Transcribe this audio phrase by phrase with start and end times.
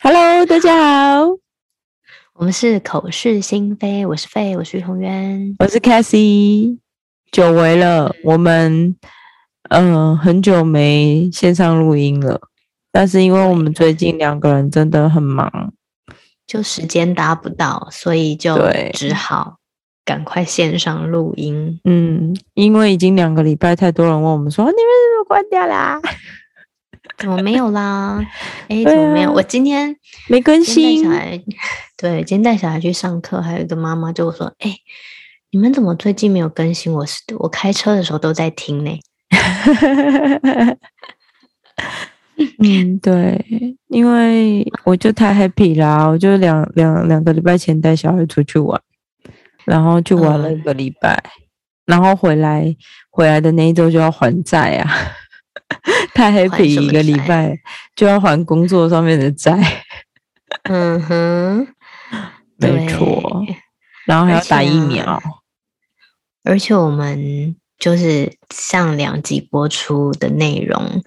[0.00, 1.26] Hello，大家好，
[2.34, 6.78] 我们是口是心非，我是费，我是于红渊，我是 Cassie，
[7.30, 8.96] 久违了，我们
[9.70, 12.40] 嗯、呃、很久没线上录音了，
[12.92, 15.72] 但是因为我们最近两个人真的很忙，
[16.46, 18.58] 就时间达不到，所以就
[18.92, 19.58] 只好
[20.04, 21.80] 赶快线上录音。
[21.84, 26.00] 嗯，因为已经两个礼拜，太多人问我们说，你们是不是关掉啦？
[27.18, 28.24] 怎么没有啦？
[28.68, 29.30] 哎，怎么没有？
[29.30, 29.94] 啊、我今天
[30.28, 31.04] 没更新。
[31.04, 31.40] 小孩
[31.96, 34.74] 对，今天带小孩去上课，还有一个妈妈就说：“哎，
[35.50, 36.92] 你们怎么最近没有更新？
[36.92, 38.98] 我是我开车的时候都在听呢。
[42.58, 48.80] ”嗯，对，因为我就太 happy 啦，我就两两两个礼拜前带小孩出去玩，
[49.64, 51.30] 然后就玩了一个礼拜，嗯、
[51.86, 52.74] 然后回来
[53.10, 54.90] 回来的那一周就要还债啊。
[56.14, 57.58] 太 happy 一个礼拜
[57.96, 59.84] 就要还工作上面的债，
[60.64, 61.66] 嗯哼，
[62.56, 63.44] 没错，
[64.04, 65.20] 然后还要打疫苗，
[66.44, 71.02] 而且我们就是上两集播出的内容，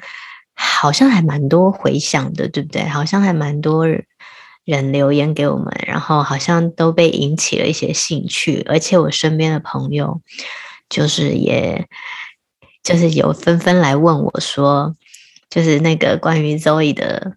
[0.56, 2.84] 好像还蛮多回响的，对不对？
[2.86, 3.86] 好像还蛮多
[4.68, 10.22] 人留言给我们，然后好像都被引起了一些兴趣，而且我身边的朋友
[10.88, 11.88] 就是也。
[12.84, 14.96] 就是有纷纷来问我说，
[15.50, 17.34] 就是那个关于 Zoe 的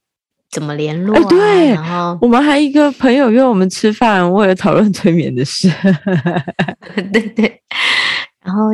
[0.48, 1.24] 怎么联络啊？
[1.28, 5.68] 对，然后我们还一个朋友约我们吃饭，为了讨论催眠的事。
[7.12, 7.60] 对 对。
[8.50, 8.64] 然后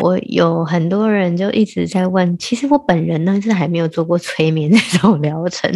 [0.00, 5.70] 我有很多人就一直在问，其实我本人呢是还没有做过催眠这种疗程，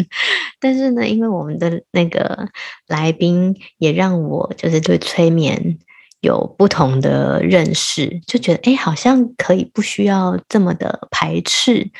[0.59, 2.49] 但是呢，因为我们的那个
[2.89, 5.79] 来宾也让我就是对催眠。
[6.23, 11.91] 有不同的认识，就觉得哎，好像可以不需要这么的排斥，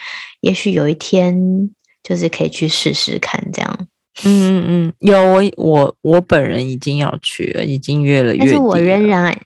[0.43, 1.69] 也许有一天
[2.05, 3.79] 就是可以去试试看这样。
[4.25, 8.39] 嗯嗯嗯，有我我我本人已经要去了，已经约了约。
[8.39, 9.37] 但是我仍然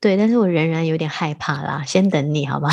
[0.00, 1.82] 对，但是我仍然有点害怕啦。
[1.86, 2.68] 先等你好吧，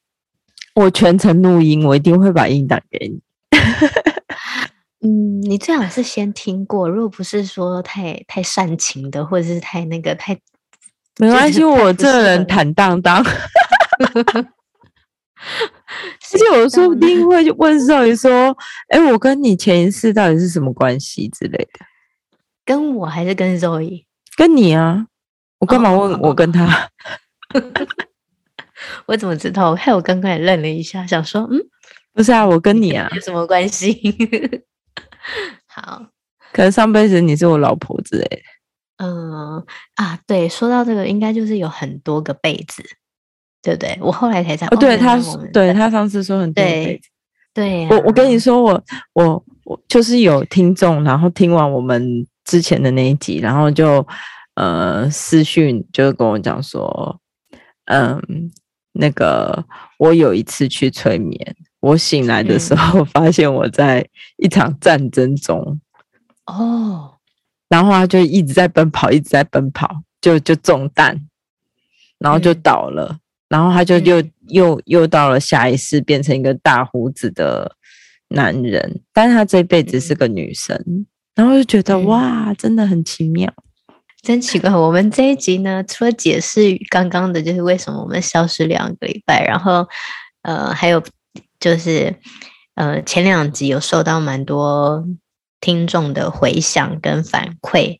[0.74, 3.20] 我全程录音，我一定会把音打给你。
[5.04, 10.38] 嗯，你最好是先听过，如果不是说太太煽情的，或者是太那个太。
[11.18, 13.24] 没关系，我这人坦荡荡，
[14.04, 14.44] 而
[16.20, 18.54] 且我说不定会问 Zoe 说
[18.88, 21.86] ：“哎，我跟你前一次到底是什么关系之类的？”
[22.66, 24.04] 跟我还是跟 Zoe？
[24.36, 25.06] 跟你啊！
[25.58, 26.64] 我干嘛问我跟他？
[27.54, 27.62] 哦、
[29.06, 29.74] 我怎么知道？
[29.74, 31.58] 害我刚刚也愣了一下，想说：“嗯，
[32.12, 33.92] 不是啊，我跟你啊， 有什么关系？”
[35.66, 36.06] 好，
[36.52, 38.42] 可能上辈子你是我老婆之类的。
[38.98, 39.62] 嗯
[39.96, 42.82] 啊，对，说到这个，应该就是有很多个辈子，
[43.62, 43.98] 对不对？
[44.00, 45.18] 我后来才知道，哦，对，他，
[45.52, 47.08] 对他上次说很多辈子，
[47.52, 54.06] 对，对啊，我我跟你说，我我我就是有听众，然后听完我们之前的那一集，然后就
[54.56, 57.20] 呃私讯，就跟我讲说，
[57.86, 58.20] 嗯，
[58.92, 59.64] 那个
[59.98, 64.06] 我有一次去催眠，我醒来的时候发现我在
[64.36, 65.80] 一场战争中，
[66.44, 67.12] 哦。
[67.68, 69.90] 然后他就一直在奔跑，一直在奔跑，
[70.20, 71.20] 就就中弹，
[72.20, 73.08] 然后就倒了。
[73.10, 77.74] 嗯、然后他就又、嗯、又又到了下一世，变成一个大胡子的
[78.28, 80.80] 男人，但是他这辈子是个女生。
[80.86, 83.52] 嗯、然后就觉得、嗯、哇，真的很奇妙，
[84.26, 84.68] 真奇怪。
[84.70, 89.88] 我们这一集呢，除了解释刚刚的，就是为什么我们消失两个礼拜，然后
[90.42, 91.02] 呃，还有
[91.60, 92.14] 就是
[92.74, 95.06] 呃，前两集有受到蛮多。
[95.58, 97.98] 听众的回响跟反馈，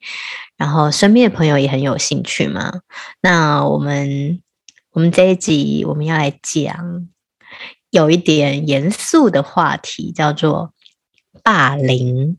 [0.59, 2.81] 然后身边的朋友也很有兴趣嘛。
[3.23, 4.41] 那我们
[4.93, 7.09] 我们这一集我们要来讲
[7.91, 10.75] 有一点严肃的话题，叫做
[11.43, 12.37] 霸凌。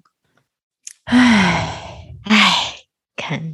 [1.05, 2.75] 唉唉，
[3.15, 3.53] 看。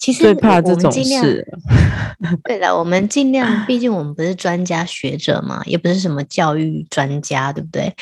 [0.00, 1.46] 其实最怕这种事。
[2.44, 7.94] 对了，我们尽量，毕竟我们不是专家学者嘛，也不是什么教育专家，对不对？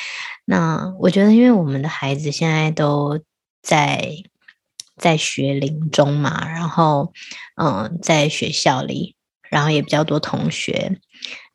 [0.45, 3.19] 那我觉得，因为我们的孩子现在都
[3.63, 4.13] 在
[4.97, 7.13] 在学龄中嘛，然后
[7.61, 9.17] 嗯，在学校里，
[9.51, 11.01] 然后也比较多同学，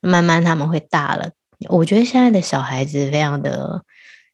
[0.01, 1.31] 慢慢他们会大了。
[1.69, 3.81] 我觉得现在的小孩子非常的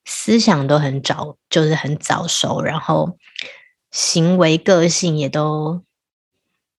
[0.05, 3.15] 思想都很早，就是很早熟，然后
[3.91, 5.83] 行为个性也都。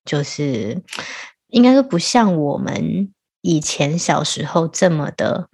[0.05, 0.83] 就是
[1.49, 5.49] 应该说不像我们以前小时候这么的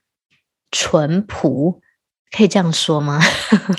[0.71, 1.81] 淳朴，
[2.31, 3.21] 可以这样说吗？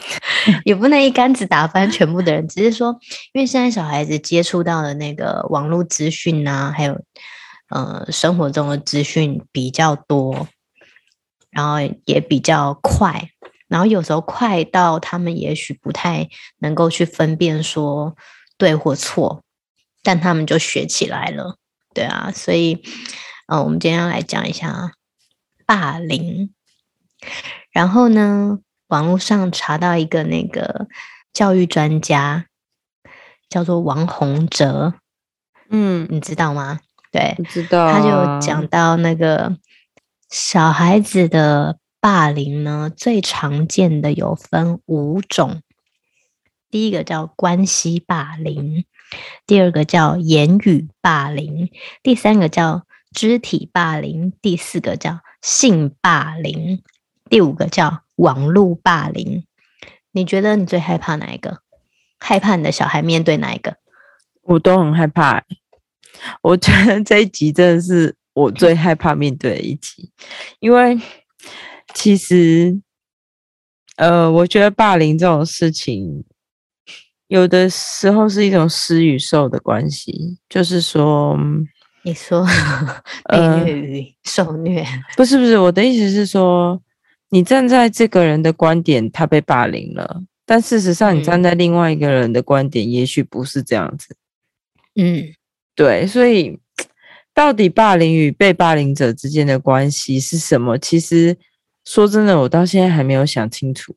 [0.63, 2.97] 也不能一竿子打翻全部的人，只是说，
[3.33, 7.01] 因为现在小孩子接触到的那个网络资讯啊，还有
[7.69, 10.47] 呃生活中的资讯比较多，
[11.49, 13.29] 然后也比较快，
[13.67, 16.29] 然后有时候快到他们也许不太
[16.59, 18.15] 能够去分辨说
[18.57, 19.43] 对或错，
[20.03, 21.57] 但他们就学起来了，
[21.93, 22.75] 对啊，所以，
[23.47, 24.91] 嗯、呃，我们今天要来讲一下
[25.65, 26.53] 霸凌。
[27.71, 30.87] 然后呢，网络上查到一个那个
[31.33, 32.45] 教育专家，
[33.49, 34.93] 叫做王洪哲，
[35.69, 36.79] 嗯，你知道吗？
[37.11, 37.91] 对，知道。
[37.91, 39.57] 他就讲到那个
[40.29, 45.61] 小孩子的霸凌呢，最常见的有分五种。
[46.69, 48.85] 第一个叫关系霸凌，
[49.45, 51.69] 第二个叫言语霸凌，
[52.03, 56.81] 第三个叫肢体霸凌，第四个叫性霸凌。
[57.29, 59.43] 第五个叫网络霸凌，
[60.11, 61.61] 你觉得你最害怕哪一个？
[62.19, 63.75] 害怕你的小孩面对哪一个？
[64.43, 65.43] 我都很害怕。
[66.41, 70.11] 我觉得这一集真的是我最害怕面对的一集，
[70.59, 70.99] 因为
[71.93, 72.81] 其实，
[73.97, 76.23] 呃，我觉得霸凌这种事情，
[77.27, 81.37] 有的时候是一种施与受的关系，就是说，
[82.03, 82.45] 你说
[83.29, 86.81] 被虐与受虐，呃，不是不是，我的意思是说。
[87.29, 94.15] 你站在这个人的观点，他被霸凌了，但事实上，你站在另外一个人的观点，也许不是这样子。
[94.95, 95.25] 嗯，
[95.75, 96.57] 对，所以
[97.33, 100.77] 到底霸凌与被霸凌者之间的关系是什么？
[100.77, 101.35] 其实
[101.83, 103.93] 说真的，我到现在还没有想清楚，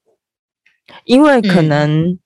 [1.04, 2.18] 因为可能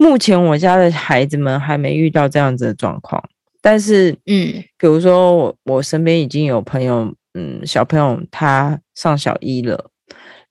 [0.00, 3.22] 目前我家的孩子们还没遇到这样子的状况，
[3.60, 9.90] 但是，嗯，比如说我我身边已经有朋友，嗯，小朋友他上小一了。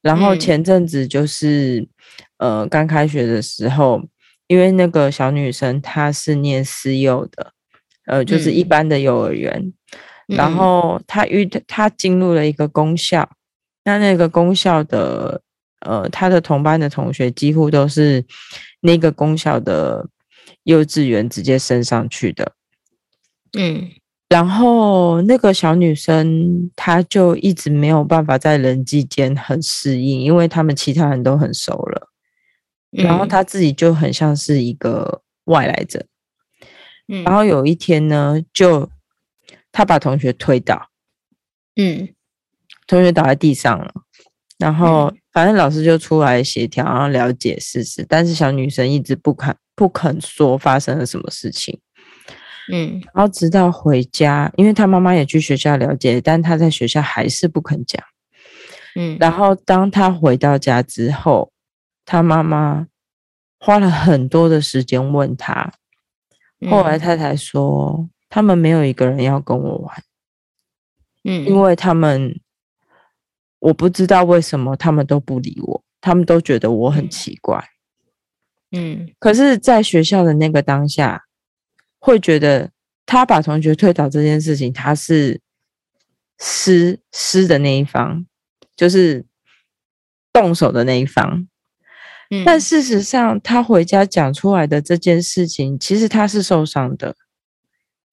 [0.03, 1.79] 然后前阵子就是，
[2.37, 3.99] 嗯、呃，刚开学的时候，
[4.45, 7.51] 因为那个小女生她是念私幼的，
[8.05, 9.73] 呃，就是一般的幼儿园，
[10.27, 13.27] 嗯、然后她遇她进入了一个公校，
[13.83, 15.41] 那那个公校的，
[15.81, 18.25] 呃，他的同班的同学几乎都是
[18.81, 20.07] 那个公校的
[20.63, 22.53] 幼稚园直接升上去的，
[23.57, 23.89] 嗯。
[24.29, 32.09] 然后那个小女生，她就一直没有办法在人际间很适应，因为他们其他人都很熟了，
[32.91, 36.05] 然后她自己就很像是一个外来者。
[37.07, 38.87] 嗯，然后有一天呢，就
[39.71, 40.89] 她把同学推倒，
[41.75, 42.09] 嗯，
[42.85, 43.91] 同学倒在地上了，
[44.59, 51.79] 然后反正老师就出来协调，然后了解事实，但是小女生一直不肯不肯说发生了什么事情。
[52.71, 58.03] 嗯，然后直到回家，因为她妈妈也去学校了解，但她在学校还是不肯讲。
[58.95, 61.51] 嗯，然后当她回到家之后，
[62.05, 62.85] 她妈妈
[63.59, 65.73] 花了很多的时间问她，
[66.69, 70.03] 后来他才说，他们没有一个人要跟我玩。
[71.23, 72.39] 嗯，因为他们，
[73.59, 77.63] 我不知道为什么他们都不理我，他们都觉得我很奇怪。
[78.71, 81.25] 嗯，可是在学校的那个当下。
[82.01, 82.71] 会觉得
[83.05, 85.41] 他把同学推倒这件事情，他是
[86.39, 88.25] 施施的那一方，
[88.73, 89.25] 就是
[90.31, 91.45] 动手的那一方。
[92.29, 97.17] 嗯，但事实上，他回家讲出来的这件事情，其实他是受伤的。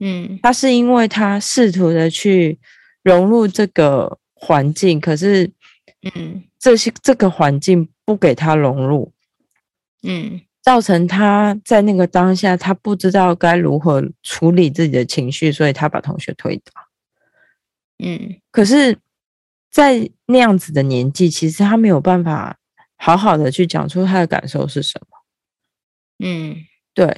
[0.00, 2.58] 嗯，他是因为他试图的去
[3.04, 5.50] 融入这个环境，可是，
[6.14, 9.12] 嗯，这些这个环境不给他融入。
[10.02, 10.40] 嗯。
[10.62, 16.72] 造成他在那个当下，他不知道该如何处理自己的情绪，所以他把同学推倒。
[17.98, 18.98] 嗯，可是，
[19.70, 22.58] 在那样子的年纪，其实他没有办法
[22.96, 26.26] 好好的去讲出他的感受是什么。
[26.26, 26.56] 嗯，
[26.92, 27.16] 对。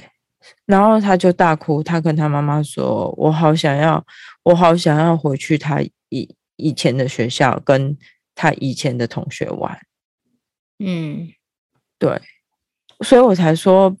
[0.67, 4.05] 然后他就大哭，他跟他妈妈说：“我好想要，
[4.43, 7.97] 我好想要回去他以以前的学校，跟
[8.35, 9.79] 他以前的同学玩。”
[10.79, 11.29] 嗯，
[11.97, 12.21] 对。
[13.01, 13.95] 所以我才说，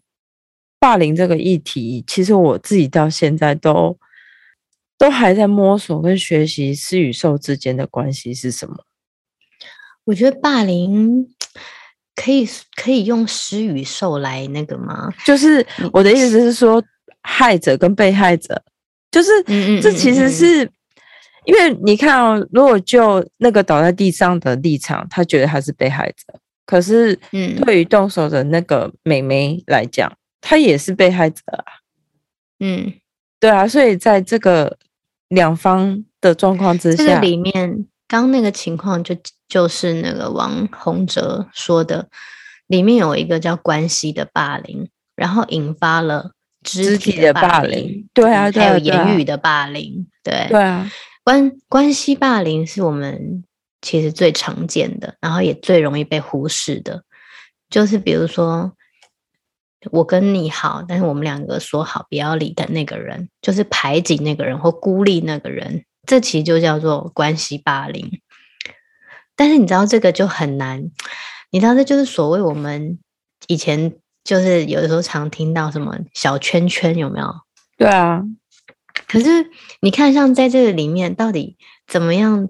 [0.77, 3.97] 霸凌这个议题，其实我自己到现在都
[4.97, 8.85] 都还在摸索跟学习施与受之间的关系是什么。
[10.03, 11.33] 我觉得霸凌
[12.15, 15.09] 可以可以用施与受来那个吗？
[15.25, 16.83] 就是我的意思是说，
[17.21, 18.61] 害者跟被害者，
[19.11, 19.29] 就是
[19.81, 20.69] 这其实是
[21.49, 26.39] 因为你看哦，如果就那个倒在地上的立场，他觉得他是被害者。
[26.65, 31.65] 可是，嗯，对于动手的那个妹妹来讲，她也是被害者啊。
[32.59, 32.93] 嗯，
[33.39, 34.77] 对啊，所以在这个
[35.29, 39.15] 两方的状况之下，这个里面，刚那个情况就
[39.47, 42.07] 就是那个王洪哲说的，
[42.67, 50.91] 里面有一个叫关系的霸凌，然后引发了肢体的霸凌，对啊，对啊，还有言语的霸凌，对，对啊，
[51.29, 53.43] 关关系霸凌是我们。
[53.81, 57.01] 其实最常见的，然后也最容易被忽视的，
[57.69, 58.73] 就是比如说
[59.89, 68.19] 我跟你好，但是我们两个说好不要理的那个人，就是排挤那个人或孤立那个人，这其实就叫做关系霸凌。
[69.37, 70.83] 但是你知道这个就很难，
[71.49, 72.99] 你知道这就是所谓我们
[73.47, 73.95] 以前
[74.25, 77.33] 就是有的时候常听到什么小圈圈有没有？
[77.77, 78.21] 对啊。
[79.09, 79.49] 可是
[79.81, 82.47] 你看，像在这个里面，到底怎么样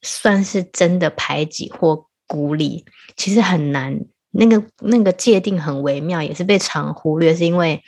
[0.00, 2.84] 算是真的排挤或孤立？
[3.16, 3.98] 其实很难，
[4.30, 7.34] 那个那个界定很微妙，也是被常忽略。
[7.34, 7.82] 是因为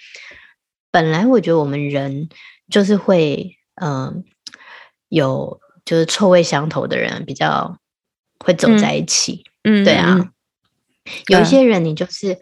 [0.91, 2.29] 本来我觉得我们人
[2.69, 4.15] 就是会，嗯、呃，
[5.09, 7.79] 有就是臭味相投的人比较
[8.45, 9.45] 会走在一起。
[9.63, 10.31] 嗯，对啊，
[11.29, 12.41] 有一些人你就是，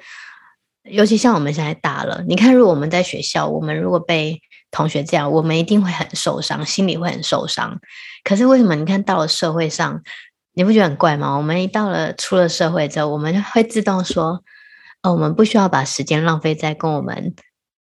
[0.84, 4.40] 尤其像我们现在大了，你看，如果我们在学校，我们如果被
[4.72, 7.78] 同学这样，我们一定会很受伤，心里会很受伤。
[8.24, 8.74] 可是为什么？
[8.74, 10.02] 你看到了社会上，
[10.54, 11.36] 你不觉得很怪吗？
[11.36, 14.42] 我们一到了出了社会之后，我们会自动说
[15.04, 17.34] ：“哦，我们不需要把时间浪费在跟我们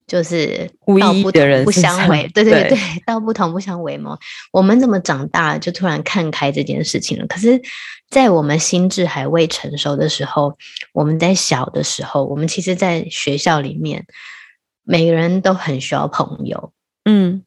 [0.07, 0.71] 就是
[1.01, 4.17] 道不同不相为， 对对对，对，道不同不相为谋。”
[4.53, 7.27] 我们怎么长大了就突然看开这件事情了？
[7.27, 7.61] 可是，
[8.09, 10.57] 在我们心智还未成熟的时候，
[10.93, 14.05] 我们在小的时候，我们其实，在学校里面。
[14.91, 16.73] 每个人都很需要朋友，
[17.05, 17.43] 嗯，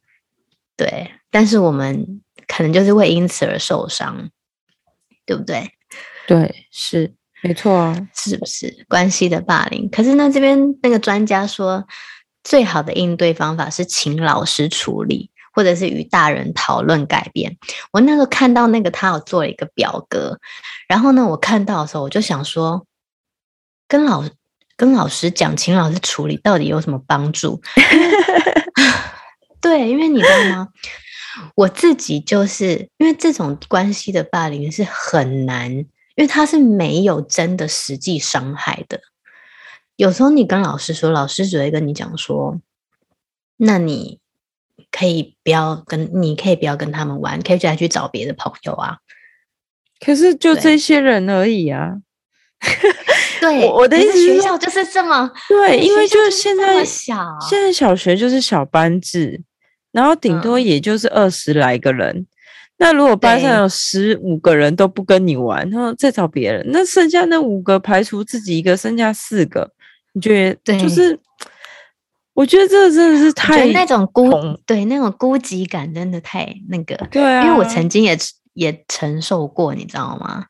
[0.76, 4.30] 对，但是我们可能就是会因此而受伤，
[5.26, 5.72] 对不对？
[6.28, 9.90] 对，是没错啊，是不是关系的霸凌？
[9.90, 11.84] 可是呢，这边那个专家说，
[12.44, 17.58] 最好的应对方法是请老师处理，或者是与大人讨论改变。
[17.90, 20.38] 我那时候看到那个他有做了一个表格，
[20.86, 22.86] 然后呢，我看到的时候我就想说，
[23.88, 24.30] 跟老师。
[24.82, 27.62] 跟老师讲，请老师处理，到底有什么帮助？
[29.62, 30.68] 对，因为你知道吗？
[31.54, 35.86] 我自己就是因为这种关系的霸凌是很难，因
[36.16, 39.00] 为他是没有真的实际伤害的。
[39.94, 42.60] 有时候你跟老师说，老师只会跟你讲说
[43.58, 44.18] ：“那你
[44.90, 48.98] 可以不要跟，你可以不要跟他们玩，可以再去找别的朋友啊。”
[50.04, 51.98] 可是就这些人而已啊。
[53.42, 59.42] 对，我的意思是学校就是这么对，因为就是现在小，现在小学就是小班制，
[59.90, 62.16] 然后顶多也就是二十来个人。
[62.16, 62.26] 嗯、
[62.78, 69.72] 那如果班上有十五个人都不跟你玩，然后再找别人，那剩下那五个排除自己一个，剩下四个，
[70.12, 70.78] 你觉得？
[70.78, 71.18] 就是，
[72.34, 74.30] 我觉得这真的是太那种孤
[74.64, 76.96] 对那种孤寂感，真的太那个。
[77.10, 78.16] 对啊，因为我曾经也
[78.54, 80.46] 也承受过，你知道吗？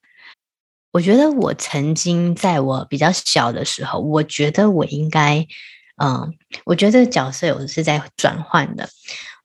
[0.92, 5.46] 我觉得我曾经在我比较小的时候，我觉得我应该，
[5.96, 6.34] 嗯，
[6.66, 8.86] 我觉得这个角色有是在转换的。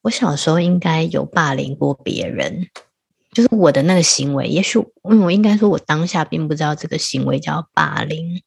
[0.02, 2.68] 我小时候应该有霸凌过别人，
[3.32, 4.78] 就是我的那个行为，也许，
[5.10, 8.42] 嗯，我应该说，我当下并不知道这个行为叫霸凌。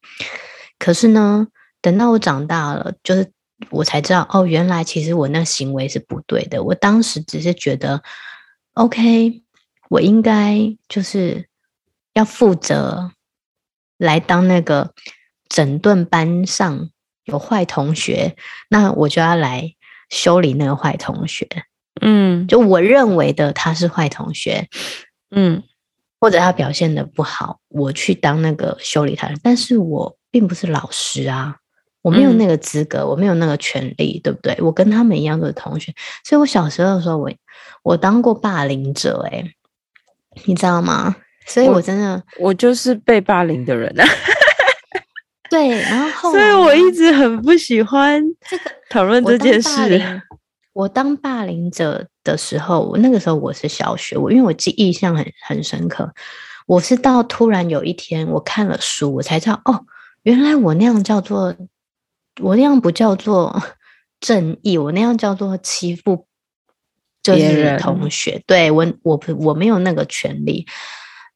[0.77, 1.47] 可是呢，
[1.81, 3.31] 等到我长大了，就是
[3.71, 6.63] 我才知道，哦，原来其实我那行为是不对的。
[6.63, 8.03] 我当时只是觉得
[8.75, 9.41] ，OK，
[9.89, 11.49] 我应该就是。
[12.13, 13.11] 要负责
[13.97, 14.93] 来当那个
[15.47, 16.89] 整顿班上
[17.25, 18.35] 有坏同学，
[18.69, 19.73] 那我就要来
[20.09, 21.47] 修理那个坏同学。
[22.01, 24.67] 嗯，就我认为的他是坏同学，
[25.29, 25.61] 嗯，
[26.19, 29.35] 或者他表现的不好，我去当那个修理他的。
[29.43, 31.57] 但是我并不是老师啊，
[32.01, 34.57] 我没有那个资格，嗯、我没有那个权利，对不对？
[34.61, 37.31] 我跟他们一样的同学，所以我小时候的时候，我
[37.83, 39.55] 我当过霸凌者、欸，诶，
[40.45, 41.15] 你知道吗？
[41.45, 44.05] 所以我真的我，我就是被霸凌的人啊。
[45.49, 48.23] 对，然后 所以我一直很不喜欢
[48.89, 50.21] 讨论这件事。
[50.73, 56.13] 我当霸凌者的时候，我那个时候我是小学，我因为我记忆象很很深刻。
[56.67, 59.83] 我是到突然有一天，我看了书，我才知道哦，
[60.23, 61.53] 原来我那样叫做
[62.39, 63.61] 我那样不叫做
[64.21, 66.25] 正义，我那样叫做欺负，
[67.21, 68.41] 就是同学。
[68.47, 70.65] 对我，我我没有那个权利。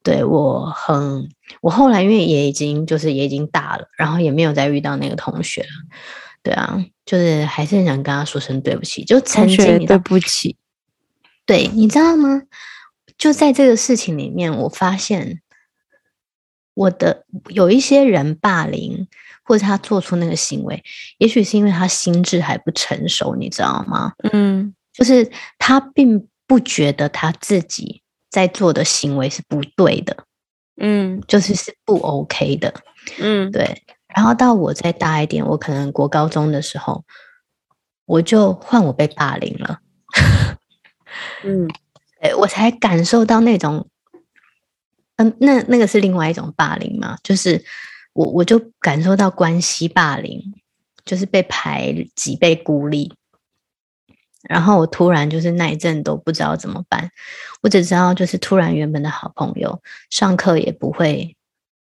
[0.06, 1.28] 对，我很，
[1.62, 5.68] 我后来因为也已经就是也已经大了，然后也没有再遇到那个同学了。
[6.44, 9.04] 对啊，就是还是很想跟他说声对不起。
[9.04, 10.58] 就曾经对不起，
[11.44, 12.44] 对，你知道吗？
[13.18, 15.42] 就在这个事情里面，我发现
[16.76, 19.08] 我的有一些人霸凌，
[19.42, 20.84] 或者他做出那个行为，
[21.18, 24.14] 也许是因为他心智还不成熟，你知道吗？
[24.32, 28.04] 嗯，就是他并不觉得他自己。
[28.36, 30.26] 在做的行为是不对的，
[30.76, 32.74] 嗯，就是是不 OK 的，
[33.18, 33.82] 嗯，对。
[34.14, 37.06] 然后到我再大一点，我可能国高中的时候，
[38.06, 39.80] 我就换我被霸凌了，
[41.48, 41.66] 嗯，
[42.22, 43.88] 对，我才感受到那种
[45.16, 47.64] 嗯，那那个是另外一种霸凌嘛，就是
[48.12, 50.42] 我我就感受到关系霸凌，
[51.06, 53.14] 就是被排挤、被孤立。
[54.48, 57.10] 然后我突然就是那一阵都不知道怎么办，
[57.62, 61.36] 我只知道就是突然原本的好朋友上课也不会，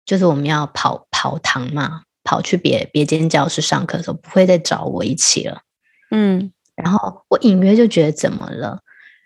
[0.07, 5.61] 就是我们要跑跑堂嘛，跑去别别间教室上课的时候不会再找我一起了，
[6.11, 8.81] 嗯，然后我隐约就觉得怎么了，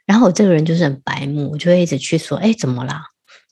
[0.04, 3.04] 然后我这个人就是很白目，我就会一直去说，哎，怎么啦？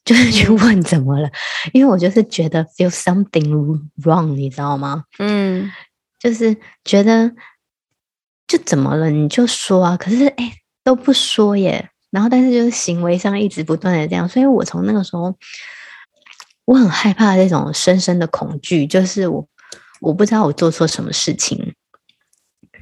[0.04, 1.30] 就是去问怎么了，
[1.72, 5.04] 因为我就是觉得 feel something wrong，你知道吗？
[5.18, 5.70] 嗯，
[6.18, 7.32] 就是觉得。
[8.46, 9.10] 就怎么了？
[9.10, 9.96] 你就说啊！
[9.96, 10.52] 可是哎，
[10.84, 11.90] 都不说耶。
[12.10, 15.36] 然后，但是就是行为上一直不断的这样，所以我从那个时候，
[16.64, 19.46] 我很害怕这种深深的恐惧，就是我
[20.00, 21.74] 我不知道我做错什么事情，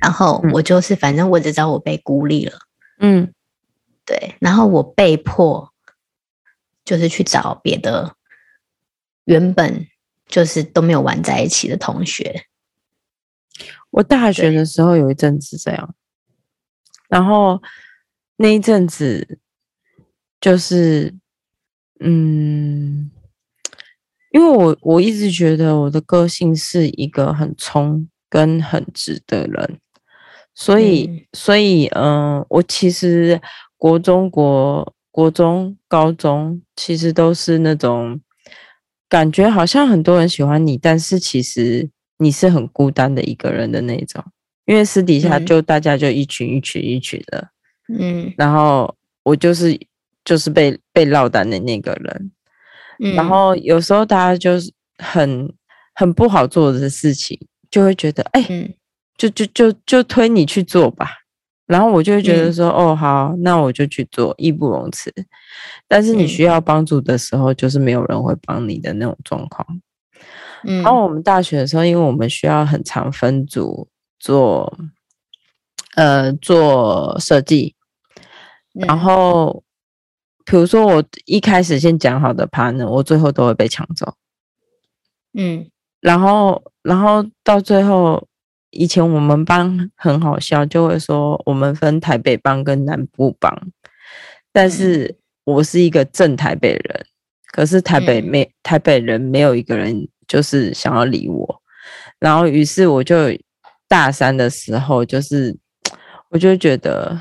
[0.01, 2.59] 然后我就是反正我只知道我被孤立了，
[3.01, 3.33] 嗯，
[4.05, 5.73] 对，然后我被迫
[6.85, 8.15] 就是去找别的
[9.25, 9.89] 原本
[10.29, 12.45] 就是都没有玩在一起的同学。
[13.91, 15.95] 我大学的时候有一阵子这样，
[17.09, 17.63] 然后
[18.37, 19.39] 那一阵子
[20.41, 21.15] 就是，
[22.01, 23.11] 嗯，
[24.33, 29.79] 因为我我一直觉得我的个性是一个很冲跟很直的人，
[30.55, 33.41] 所以、嗯、所以嗯、呃，我其实
[33.77, 38.21] 国中国国中高中其实都是那种
[39.09, 41.89] 感觉好像很多人喜欢你，但是其实。
[42.19, 44.25] 你是很孤单的一个人的那种，
[44.67, 47.49] 因为私底下就大家就一群一群一群的，
[47.99, 49.79] 嗯，然后我就是
[50.25, 52.31] 就是被被落单的那个人，
[53.01, 55.53] 嗯，然后有时候大家就是很
[55.95, 57.39] 很不好做的事情，
[57.71, 58.73] 就会觉得哎，嗯，
[59.17, 61.09] 就就就就推你去做吧，
[61.67, 65.13] 然后我就会觉得说，嗯，哦，好，那我就去做，义不容辞。
[65.89, 69.67] 但是你需要帮助的时候，就是没有人会帮你的那种状况。
[70.65, 74.79] 然后我们大学的时候，因为我们需要很长分组做，
[75.95, 77.75] 呃，做设计。
[78.73, 79.63] 然后，
[80.45, 84.15] 比如说我一开始先讲好的 partner，我最后都会被抢走。
[85.35, 85.69] 嗯，
[86.01, 88.27] 然后，然后到最后，
[88.71, 93.57] 以前我们班很好笑，就会说我们分台北帮跟南部帮，
[94.53, 97.07] 但是我是一个正台北人，
[97.53, 100.09] 可是台北没台北人没有一个人。
[100.35, 101.63] 就是想要理我，
[102.19, 103.15] 然后于是我就
[103.87, 105.57] 大三的时候，就是
[106.31, 107.17] 我就觉得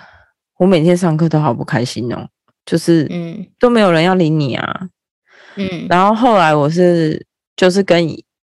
[0.57, 2.27] 我每天上课都好不开心哦，
[2.65, 3.45] 就是嗯。
[3.59, 4.89] 都没有人要理你啊，
[5.57, 7.23] 嗯，然后后来我是
[7.55, 8.03] 就是跟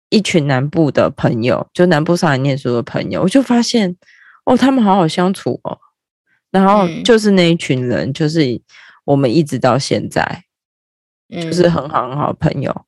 [0.09, 3.95] 一群南部的朋友，就南部上来念书的朋友，我就发现
[4.43, 5.79] 哦，他们好好相处哦，
[6.51, 8.61] 然后就是那一群人，就是
[9.05, 10.43] 我们一直到现在，
[11.29, 12.86] 就是很好很好的朋友。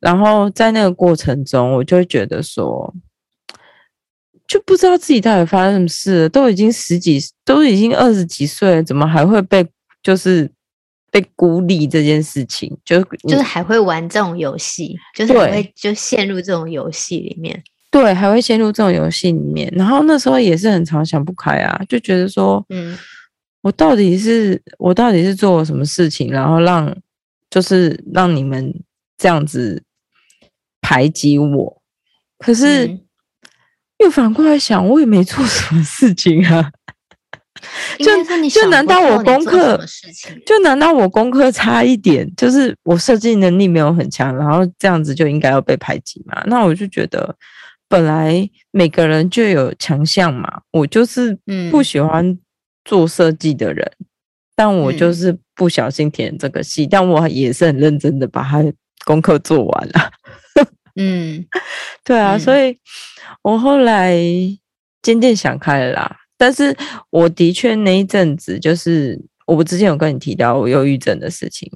[0.00, 2.94] 然后在那个过程中，我就会觉得说，
[4.46, 9.66] 就不知道自己到底发生什么事，都已经十几，都已经二十几岁了，怎么还会被
[10.02, 10.48] 就是
[11.10, 12.76] 被孤立这件事情？
[12.84, 17.60] 就就是还会玩这种游戏，就是会就陷入这种游戏里面。
[17.90, 19.72] 对，还会陷入这种游戏里面。
[19.74, 22.96] 然后那时候也是很常想不开啊，就觉得说，嗯，
[23.62, 26.94] 我到底是我到底是做了什么事情，然后让
[27.48, 28.72] 就是让你们
[29.16, 29.82] 这样子。
[30.86, 31.82] 排挤我，
[32.38, 32.96] 可是
[33.98, 36.70] 又反过来想，我也没做什么事情啊。
[37.98, 39.84] 就就难道我功课
[40.46, 46.40] 就难道我功课差一点，就是我设计能力没有很强，然后这样子就应该要被排挤嘛？
[46.46, 47.34] 那我就觉得，
[47.88, 50.60] 本来每个人就有强项嘛。
[50.70, 51.36] 我就是
[51.72, 52.38] 不喜欢
[52.84, 54.06] 做设计的人，嗯，
[54.54, 58.62] 但我就是不小心填这个系，但我也是很认真的把它
[59.04, 60.10] 功课做完了。
[60.96, 61.44] 嗯，
[62.04, 62.76] 对啊，所以
[63.42, 64.16] 我后来
[65.02, 66.16] 渐渐想开了啦。
[66.38, 66.76] 但是
[67.10, 71.70] 我的确那一阵子，就是我之前有跟你提到我忧郁症的事情，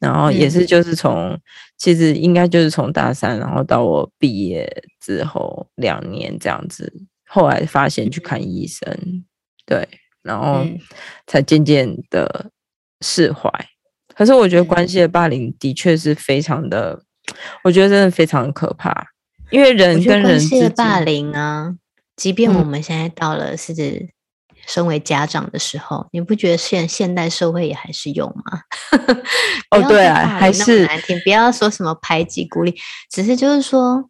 [0.00, 1.38] 然后也是就是从
[1.76, 6.92] 其实应该就是从大三，然后到我毕业之后两年这样子，
[7.26, 9.24] 后来发现去看医生，
[9.64, 9.86] 对，
[10.22, 10.66] 然后
[11.26, 12.50] 才渐渐的
[13.00, 13.50] 释怀。
[14.14, 17.02] 可是我觉得关系的霸凌的确是非常的。
[17.64, 19.08] 我觉得真的非常可怕，
[19.50, 21.74] 因为人跟人之间的霸凌啊，
[22.16, 24.10] 即便我们现在到了是指
[24.66, 28.62] 身为家长的时候，嗯、你不觉得现现代社会也还是有吗？
[29.70, 32.76] 哦，对啊，还是难听，不要说什么排挤孤立，
[33.10, 34.08] 只是就是说，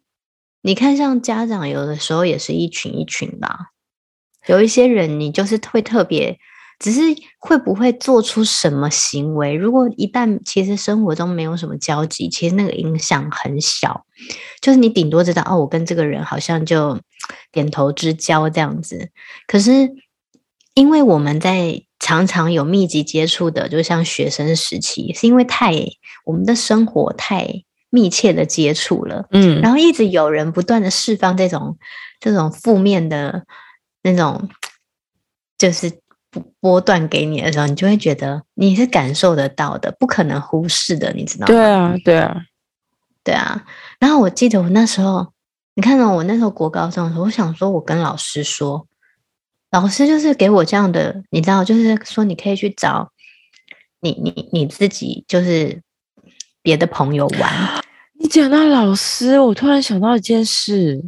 [0.61, 3.57] 你看像家长有的时候也是一群一群的，
[4.47, 6.39] 有一些人你就是会特别
[6.79, 7.01] 只是
[7.39, 9.55] 会不会做出什么行为？
[9.55, 14.05] 如果一旦其实生活中没有什么交集，其实那个影响很小，
[14.61, 16.99] 就是你顶多知道哦，我跟这个人好像就
[17.51, 19.09] 点头之交这样子。
[19.47, 19.89] 可是
[20.75, 25.73] 因为我们在常常有密集接触的，就像学生时期，是因为太
[26.25, 31.79] 我们的生活太密切的接触了，嗯，然后一直有人不断的释放这种
[32.19, 33.47] 这种负面的
[34.03, 34.47] 那种，
[35.57, 35.91] 就是。
[36.59, 41.47] 波段给你的时候，你就会觉得你是感受得到的，不可能忽视的，你知道吗？
[41.47, 42.41] 对啊，对啊，
[43.23, 43.65] 对啊。
[43.99, 45.33] 然后我记得我那时候，
[45.75, 48.87] 你看到我那时候国高中的时候，我想说，我跟老师说，
[49.71, 53.11] 老师就是给我这样的，你知道，就是说你可以去找
[54.01, 55.81] 你你你自己，就是
[56.61, 57.83] 别的朋友玩。
[58.19, 61.03] 你讲到老师，我突然想到一件事，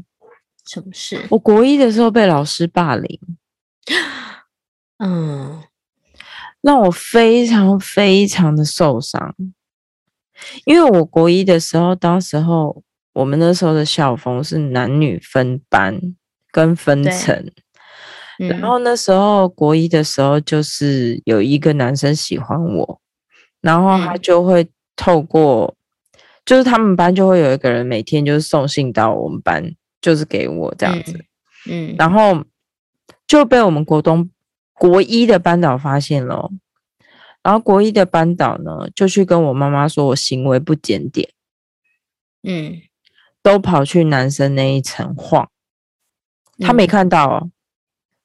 [0.65, 1.25] 什么事？
[1.29, 3.19] 我国一的时候被老师霸凌。
[4.99, 5.63] 嗯，
[6.61, 9.33] 让我非常非常的受伤，
[10.65, 12.83] 因为我国一的时候，当时候
[13.13, 16.01] 我们那时候的校风是男女分班
[16.51, 17.49] 跟分层，
[18.39, 23.01] 嗯、然后那时候国一的时候，就是有一个男生喜欢我，
[23.61, 25.73] 然后他就会透过，
[26.11, 31.13] 嗯、就是他们班就会有一个人每天就是送信到我们班，就是给我这样子，
[31.69, 31.95] 嗯，嗯。
[31.97, 32.43] 然后
[33.25, 34.29] 就被我们国东。
[34.79, 36.49] 国一的班导发现了，
[37.43, 41.29] 然后国一的班导呢，就去跟我妈妈说我行为不检点，
[42.43, 42.81] 嗯，
[43.43, 45.49] 都跑去男生那一层晃，
[46.59, 47.51] 他没看到哦，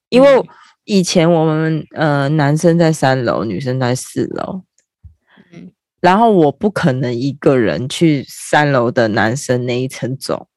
[0.07, 0.47] 因为
[0.85, 4.63] 以前我们呃男生在三楼，女生在四楼，
[5.51, 10.47] 嗯，然后我不可能一个人去三楼的男生那一层走，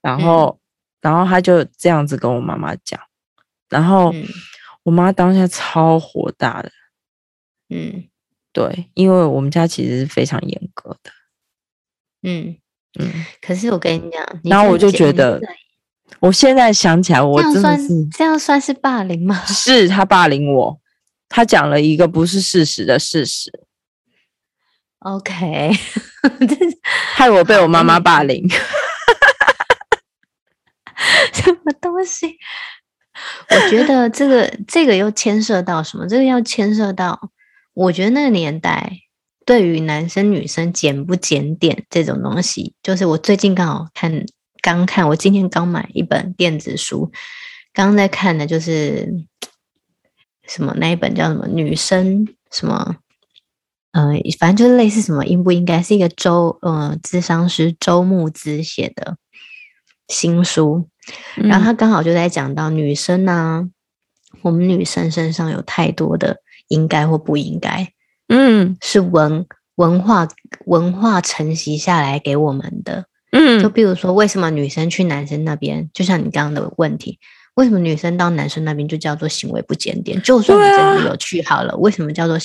[0.00, 0.58] 然后
[1.02, 2.98] 然后他就这样子跟我妈妈讲，
[3.68, 4.14] 然后。
[4.88, 6.72] 我妈当下超火大的，
[7.68, 8.08] 嗯，
[8.54, 11.10] 对，因为我们家其实是非常严格的，
[12.22, 12.56] 嗯
[12.98, 13.26] 嗯。
[13.42, 15.38] 可是我跟你讲，然后我就觉得，
[16.20, 19.34] 我现在想起来，我真的是这样算是霸凌吗？
[19.44, 20.80] 是他霸凌我，
[21.28, 23.52] 他讲了一个不是事实的事实。
[25.00, 25.70] OK，
[27.12, 28.48] 害我被我妈妈霸凌，
[31.34, 32.38] 什么东西？
[33.50, 36.06] 我觉得这个这个又牵涉到什么？
[36.06, 37.30] 这个要牵涉到，
[37.74, 38.92] 我觉得那个年代
[39.46, 44.24] 对于男生女生检不检点这种东西，就是我最近刚好看，
[44.60, 47.10] 刚看，我今天刚买一本电子书，
[47.72, 49.24] 刚在看的就是
[50.46, 52.96] 什么那一本叫什么女生什么，
[53.92, 59.16] 呃，反正就是类似什么应不应该是一个周呃咨商师周慕之写的
[60.08, 60.88] 新书。
[61.36, 63.68] 然后他刚好就在讲到女生呢、
[64.42, 67.88] 我们女生身上有太多的应该或不应该，
[68.28, 70.28] 嗯，是文文化
[70.66, 77.18] 文化承袭下来给我们的，嗯，就比如说为什么女生去男生那边，就像你刚刚的问题，
[77.54, 80.20] 为什么女生到男生那边就叫做行为不检点？
[80.22, 82.38] 就算你真的有去好了，啊、为什么叫做？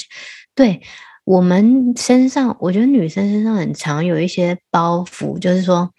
[0.56, 0.82] 对
[1.26, 5.92] 我们身上，我觉得女生身上很常有一些包袱，就是说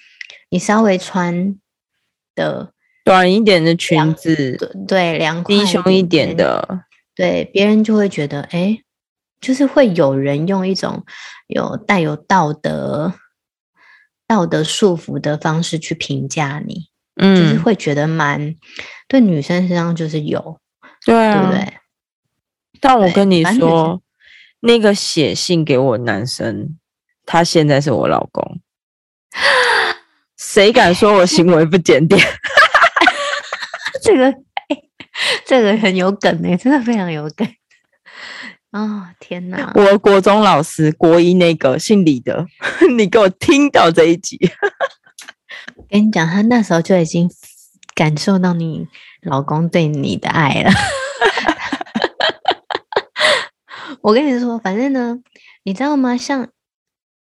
[0.51, 1.57] 你稍微穿。
[2.35, 2.73] 的
[3.05, 4.57] 短一点的裙子，
[4.89, 8.79] 对，凉快低胸一点的，对，别人就会觉得，哎，
[9.41, 11.05] 就是会有人用一种
[11.49, 13.13] 有带有道德
[14.27, 18.55] 道德束缚的方式去评价你，嗯，就是会觉得蛮
[19.07, 20.59] 对女生身上就是有，
[21.05, 21.75] 对啊，对不对？
[22.81, 24.03] 但我跟你说，
[24.61, 26.79] 那个写信给我男生，
[27.27, 28.61] 他现在是我老公。
[30.55, 32.25] 谁敢说我行为不检点？
[34.01, 34.37] 这个、欸，
[35.45, 37.45] 这个很有梗诶，真的非常有梗
[38.71, 39.09] 啊、哦！
[39.19, 42.47] 天哪，我国中老师，国一那个姓李的，
[42.97, 44.39] 你给我听到这一集。
[45.75, 47.29] 我跟你讲，他那时候就已经
[47.97, 48.87] 感受到你
[49.23, 50.71] 老公对你的爱了。
[54.03, 55.19] 我跟你说，反正呢，
[55.65, 56.17] 你知道吗？
[56.17, 56.49] 像。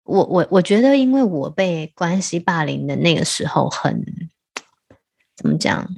[0.05, 4.05] 我我我觉得，因为我被关系霸凌的那个时候很
[5.35, 5.89] 怎么讲，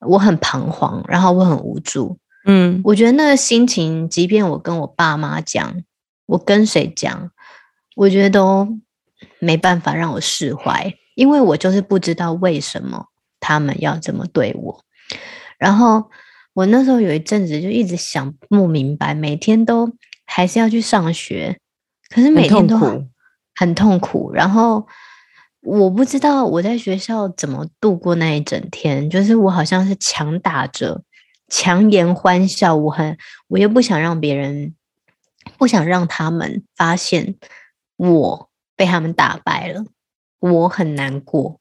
[0.00, 2.18] 我很彷徨，然后我很无助。
[2.44, 5.82] 嗯，我觉得那个心情，即便我跟我爸妈讲，
[6.26, 7.30] 我跟谁讲，
[7.96, 8.68] 我觉得都
[9.40, 13.06] 没办法让我释怀，因为我就是不知道为什么
[13.40, 14.84] 他们要这么对我。
[15.58, 16.10] 然后
[16.52, 19.90] 我那时候有一阵子就一直想不明白，每天都
[20.26, 21.58] 还是要去上学。
[22.10, 22.78] 可是每天都
[23.54, 24.86] 很痛苦，然后
[25.62, 31.02] 我不知道我在学校怎么度过那一整天，就是我好像是强打着
[31.48, 33.16] 强颜欢笑，我很，
[33.48, 34.74] 我又不想让别人，
[35.58, 37.34] 不想让他们发现
[37.96, 39.84] 我被他们打败了，
[40.40, 41.60] 我很难过。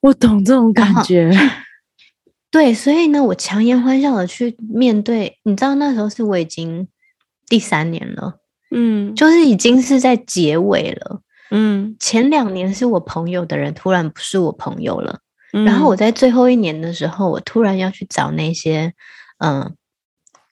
[0.00, 1.30] 我懂这种感觉。
[2.50, 5.38] 对，所以呢，我强颜欢笑的去面对。
[5.42, 6.88] 你知道那时候是我已经
[7.48, 8.38] 第三年了，
[8.78, 15.20] 嗯，就是已经是在结尾了，嗯，前两年是我朋友的人，突然不是我朋友了，
[15.52, 18.92] 嗯，然后我在最后一年的时候，我突然要去找那些。
[19.38, 19.76] 嗯，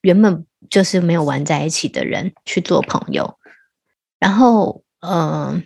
[0.03, 3.39] 原本就是没有玩在一起的人去做朋友，
[4.19, 5.63] 然后嗯，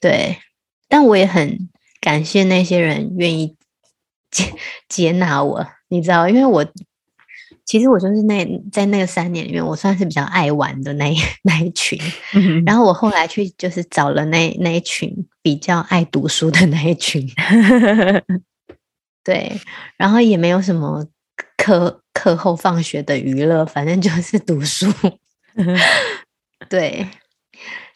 [0.00, 0.38] 对，
[0.88, 1.68] 但我也很
[2.00, 3.54] 感谢那些人愿意
[4.30, 4.54] 接
[4.88, 6.66] 接纳我，你知道，因为我
[7.66, 11.98] 其实我就是那在那个三年里面，我算是比较爱玩的那一 那一群，
[12.64, 17.28] 然后我后来去就是找了那那一群比较爱读书的那一群，
[19.22, 19.60] 对，
[19.98, 21.06] 然后也没有什么。
[21.58, 24.86] 课课后放学的娱乐，反正就是读书。
[26.68, 27.08] 对，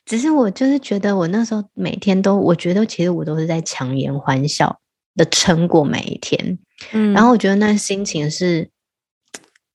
[0.05, 4.81] 只是我就是觉得，我那时候每天都，我觉得其实我都是在强颜欢笑
[5.15, 6.59] 的撑过每一天。
[6.93, 8.69] 嗯，然后我觉得那心情是，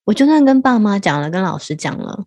[0.06, 2.26] 我就算跟爸妈讲了，跟老师讲了，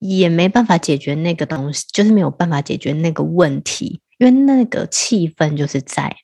[0.00, 6.16] 也没办法解决那个东西，就是没有办法解决那个问题，因为那个气氛就是在。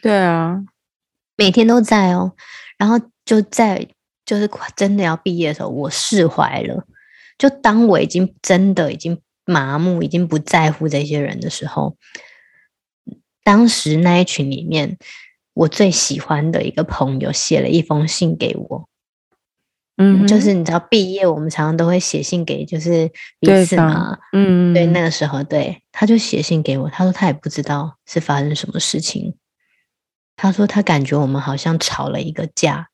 [0.00, 0.62] 对啊，
[1.36, 2.32] 每天都在哦，
[2.78, 3.88] 然后就在。
[4.24, 6.86] 就是真的要毕业的时候，我释怀了。
[7.36, 11.96] 就当我已经真的已经麻木，已经不在乎这些人的时候，
[13.42, 14.96] 当时那一群里面，
[15.54, 18.88] 我最喜欢的一个朋友写了一封信给我。
[20.02, 24.18] 嗯，就是你知道，毕业我们常常都会写信给就是彼此嘛。
[24.32, 29.34] 嗯，对，那个时候，对，他就写信给我，他说他也不知道是发生什么事情。
[30.36, 32.88] 他说他感觉我们好像吵了一个架。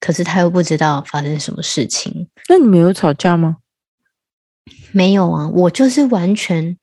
[0.00, 2.28] 可是他又不知道发生什么事情。
[2.48, 3.56] 那你们有吵架吗？
[4.92, 6.78] 没有啊，我就是完全，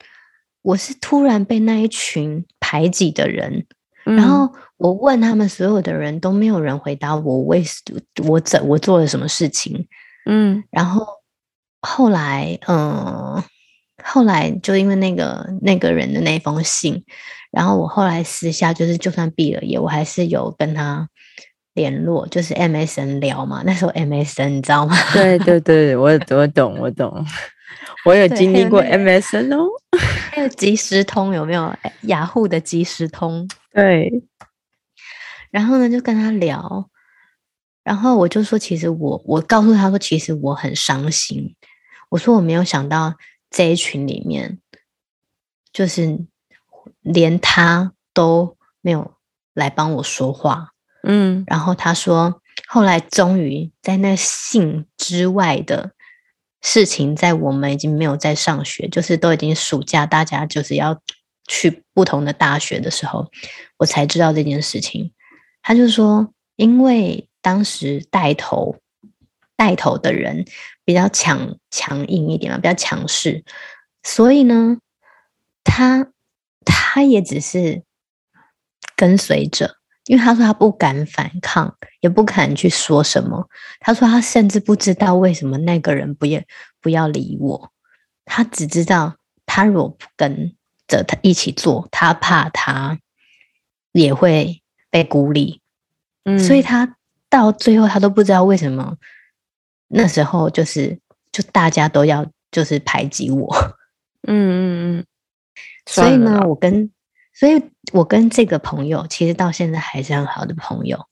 [0.62, 3.66] 我是突然被那一群排挤的人，
[4.06, 7.64] 嗯、然后我问他们所有的人都没有人回答我为
[8.28, 9.88] 我怎我做了什么事情。
[10.26, 11.06] 嗯，然后
[11.82, 13.44] 后来，嗯，
[14.04, 17.04] 后来就因为那个那个人的那封信，
[17.52, 21.08] 然后我后来私下就是就算毕了业，我还是有跟他。
[21.76, 24.96] 联络就是 MSN 聊嘛，那时候 MSN 你知道吗？
[25.12, 27.14] 对对对，我我懂我懂，
[28.06, 29.68] 我有经历过 MSN 哦，
[30.32, 31.76] 还有即时通有没有？
[32.04, 33.46] 雅虎的即时通。
[33.76, 34.24] 对，
[35.52, 36.90] 然后呢就跟他聊，
[37.84, 41.56] 然后我就说，其实我我告诉他说，其实我很伤心。
[42.10, 43.16] 我说我没有想到
[43.50, 44.60] 这一群里面，
[45.74, 46.26] 就是
[47.02, 49.16] 连他都没有
[49.54, 50.72] 来帮我说话。
[51.04, 55.92] 嗯，然后他说，后来终于在那信之外的
[56.62, 61.02] 事情，在我们已经没有在上学，就是都已经暑假，大家就是要
[61.48, 63.30] 去不同的大学的时候，
[63.78, 65.14] 我才知道这件事情。
[65.62, 68.78] 他就说，因为当时带头
[69.56, 70.46] 带头的人
[70.84, 73.44] 比较强强硬一点嘛，比较强势，
[74.04, 74.78] 所以呢，
[75.64, 76.12] 他
[76.64, 77.84] 他也只是
[78.96, 79.78] 跟随着。
[80.08, 83.50] 因为他说他不敢反抗，也不敢去说什么。
[83.80, 86.40] 他说他甚至不知道为什么那个人不要
[86.80, 87.72] 不要理我。
[88.24, 89.16] 他只知道
[89.48, 90.56] 他如果不跟
[90.88, 93.00] 着他一起做，他怕他
[93.92, 95.62] 也会被孤立。
[96.24, 96.96] 嗯，所以他
[97.30, 98.96] 到最后他都不知道为什么
[99.88, 101.00] 那时候就是
[101.32, 103.56] 就大家都要就是排挤我。
[104.28, 105.06] 嗯嗯嗯。
[105.86, 106.92] 所以呢，我跟。
[107.38, 111.06] 所以，我跟这个朋友其实到现在还是很好的朋友。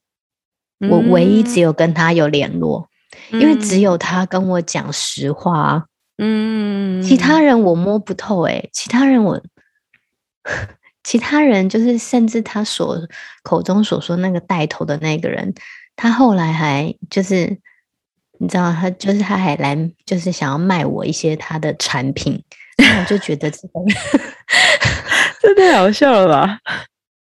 [0.89, 2.87] 我唯一只有跟他有联络，
[3.31, 5.85] 嗯、因为只有他跟我讲实话。
[6.17, 8.69] 嗯，其他人我摸不透、欸。
[8.71, 9.43] 其他人我，
[11.03, 12.97] 其他人就是甚至他所
[13.43, 15.53] 口中所说那个带头的那个人，
[15.95, 17.57] 他后来还就是，
[18.39, 22.41] 你知道，他就是他还来就是想要卖我一些他的产品，
[22.77, 23.73] 然后我就觉得这个。
[25.41, 26.59] 这太好笑了吧！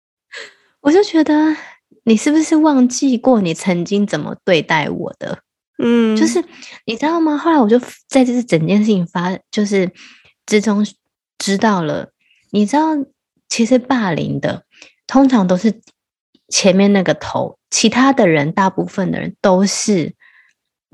[0.83, 1.57] 我就觉得
[2.05, 5.39] 你是不是忘记过你曾经怎么对待我的？
[5.83, 6.45] 嗯，就是
[6.85, 7.39] 你知道吗？
[7.39, 9.91] 后来我就在这整件事情发就是
[10.45, 10.87] 之中
[11.39, 12.13] 知道了，
[12.51, 12.97] 你知道，
[13.49, 14.65] 其实霸凌的
[15.07, 15.81] 通常都是
[16.49, 20.15] 前面那个头，其他的人大部分的人都是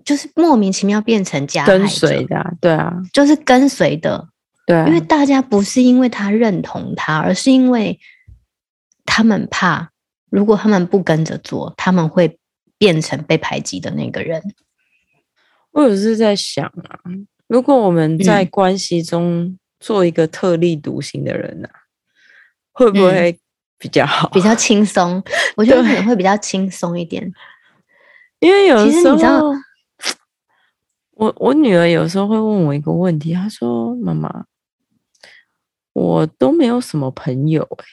[0.04, 4.28] 就是莫名其妙变成加害者跟随的，对啊，就是跟随的。
[4.66, 7.98] 对啊，因为大家不是因为他认同他，而是因为
[9.04, 9.90] 他们怕，
[10.28, 12.38] 如果他们不跟着做，他们会
[12.76, 14.42] 变成被排挤的那个人。
[15.70, 16.98] 我有时在想啊，
[17.46, 19.56] 如果我们在关系中
[19.86, 21.68] 做一个特立独行的人呢、
[22.72, 23.38] 会不会
[23.78, 24.28] 比较好？
[24.30, 25.22] 比较轻松？
[25.56, 27.32] 我觉得可能会比较轻松一点。
[28.40, 29.52] 因为有时候，
[31.12, 34.46] 我我女儿有时候会问我一个问题，她说：“妈妈，
[35.92, 37.84] 我都没有什么朋友哎。”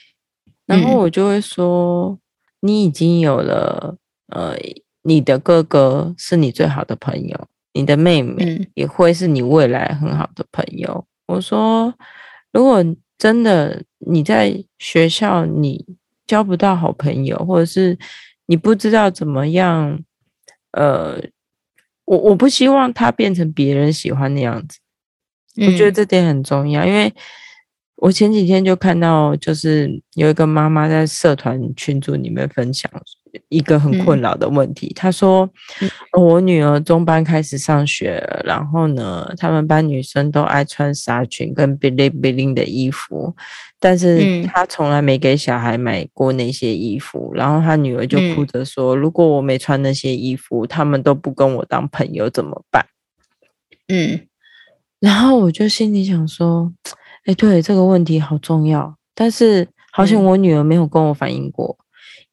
[0.65, 2.19] 然后我就会说：“嗯、
[2.61, 3.97] 你已经有了，
[4.29, 4.57] 呃，
[5.03, 10.89] 你的哥哥是你最好的朋友，你的妹妹也会是你未来很好的朋友。
[10.91, 11.93] 嗯”我说
[12.51, 12.83] ：“如果
[13.17, 15.85] 真的你在学校你
[16.27, 17.97] 交不到好朋友，或者是
[18.45, 19.99] 你不知道怎么样。”
[20.73, 21.21] 呃，
[22.05, 24.79] 我我不希望他变成别人喜欢的样子，
[25.55, 27.13] 嗯、我觉得这点很重要，因为
[27.97, 32.91] 我前几天就看到，就是有一个妈妈在社团群组里面分享
[33.49, 35.49] 一个很困扰的问题，她、嗯、说、
[35.81, 35.89] 嗯。
[36.11, 43.35] 哦：“我女儿中班开始上学了，然后呢，他们班女生都爱穿纱裙跟 bling bling 的衣服。”
[43.79, 52.85] 但是他从来没给小孩买过那些衣服，嗯、然后他女儿就哭着说：“嗯、如果我没穿那些衣服，他们都不跟我当朋友，怎么办？”
[53.89, 54.27] 嗯，
[54.99, 56.71] 然后我就心里想说
[57.25, 61.85] ：“哎，对，这个问题好重要。”但是好像我女儿没有跟我反映过，嗯、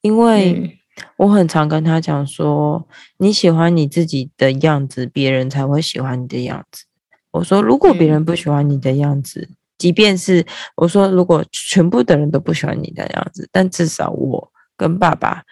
[0.02, 0.78] 因为
[1.16, 2.86] 我很常跟他讲说
[3.18, 6.84] ：“你喜欢你自己的样子，别人才会喜欢你的样子。”
[7.32, 9.46] 我说：“如果别人不喜欢你的样子。
[9.50, 10.44] 嗯”即便是
[10.76, 15.42] 我说，如果全部的人都不喜欢你的样子，但至少我跟爸爸、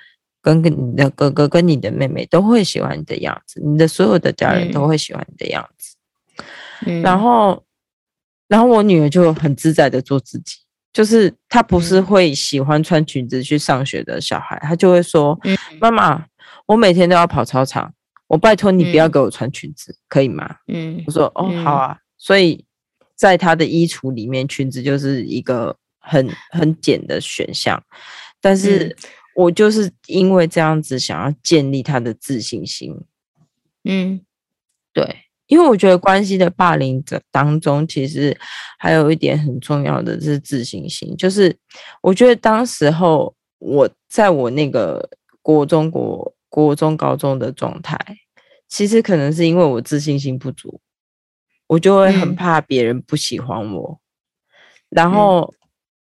[0.42, 5.96] 跟跟你的哥哥、跟你的妹妹都会喜欢你的样子，你的所有的家人都会喜欢你的样子。
[6.84, 7.64] 嗯，然后，
[8.48, 10.58] 然后我女儿就很自在的做自己，
[10.92, 15.38] 就是他不是会喜欢穿裙子去上学的小孩，他就会说
[15.81, 16.27] ：“妈妈，
[16.66, 17.92] 我每天都要跑操场，
[18.27, 22.64] 我拜托你不要给我穿裙子，可以吗？”嗯，我说：“哦，好啊。”所以。
[23.18, 27.83] 在他的衣橱里面，裙子就是一个很很简的选项，
[28.40, 28.96] 但是
[29.35, 32.94] 我就是因为这样子想要建立他的自信心。
[33.83, 34.20] 嗯，
[34.92, 38.34] 对，因为我觉得关系的霸凌者当中，其实
[38.78, 41.54] 还有一点很重要的是自信心，就是
[42.00, 45.11] 我觉得当时候我在我那个
[45.42, 47.98] 国中国国中高中的状态，
[48.68, 50.80] 其实可能是因为我自信心不足。
[51.66, 55.52] 我就会很怕别人不喜欢我，嗯、然后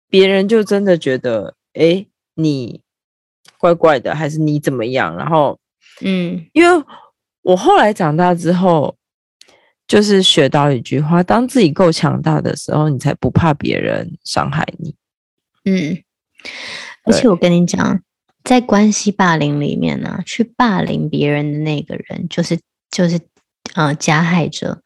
[0.10, 2.82] 别人就真的觉得，哎、欸，你
[3.60, 5.15] 怪怪的，还是你怎么样？
[5.15, 5.60] 然后，
[6.04, 6.84] 嗯，因为
[7.43, 8.95] 我后来长大之后，
[9.91, 14.95] 就是学到一句话：当自己够强大的时候，你才不怕别人伤害你。
[15.65, 16.01] 嗯，
[17.04, 17.99] 而且我跟你讲，
[18.41, 22.58] 在关系霸凌里面呢、啊，去霸凌别人的那个人，就是
[22.89, 23.19] 就是
[23.73, 24.82] 呃加害者。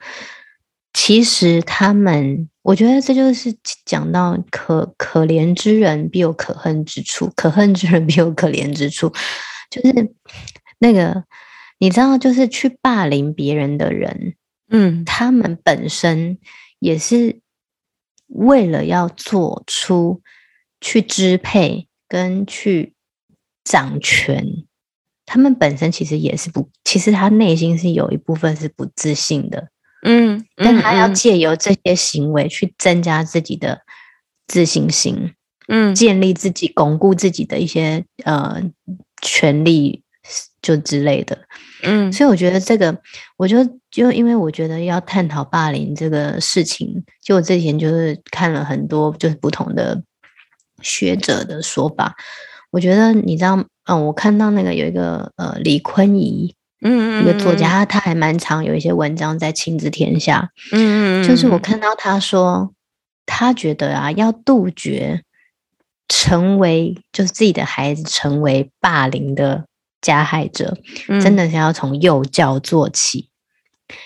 [0.92, 9.14] 其实他们，我觉得这就是讲到可可怜之人必有可恨之处，可恨之人必有可怜之处。
[9.70, 9.94] 就是
[10.80, 11.24] 那个，
[11.78, 14.34] 你知道，就是去霸凌别人的人，
[14.70, 16.38] 嗯，他们本身
[16.80, 17.40] 也是
[18.28, 20.22] 为了要做出
[20.82, 22.94] 去支配跟去
[23.64, 24.66] 掌权，
[25.26, 29.70] 他们本身其实也是不，其实他内心是有一部分是不自信的。
[30.04, 33.82] 嗯，嗯，但他要借由这些行为去增加自己的
[34.48, 35.34] 自信心，
[35.68, 38.62] 嗯，建立自己、巩固自己的一些呃
[39.22, 40.04] 权利，
[40.66, 41.38] 就之类的，
[41.84, 42.98] 嗯，所以我觉得这个，
[43.38, 50.02] 我就就因为我觉得要探讨霸凌这个事情，就我之前就是看了很多就是不同的
[50.82, 52.16] 学者的说法，
[52.72, 56.56] 我觉得你知道，嗯、呃，我看到那个有一个呃李坤仪。
[56.82, 60.52] 嗯，一个作家，他还蛮常有一些文章在《亲子天下》。
[60.76, 62.74] 嗯嗯，就是我看到他说，
[63.26, 65.24] 他觉得啊，要杜绝
[66.08, 69.66] 成为就是自己的孩子成为霸凌的
[70.06, 70.78] 加害者，
[71.20, 73.30] 真的是要从幼教做起。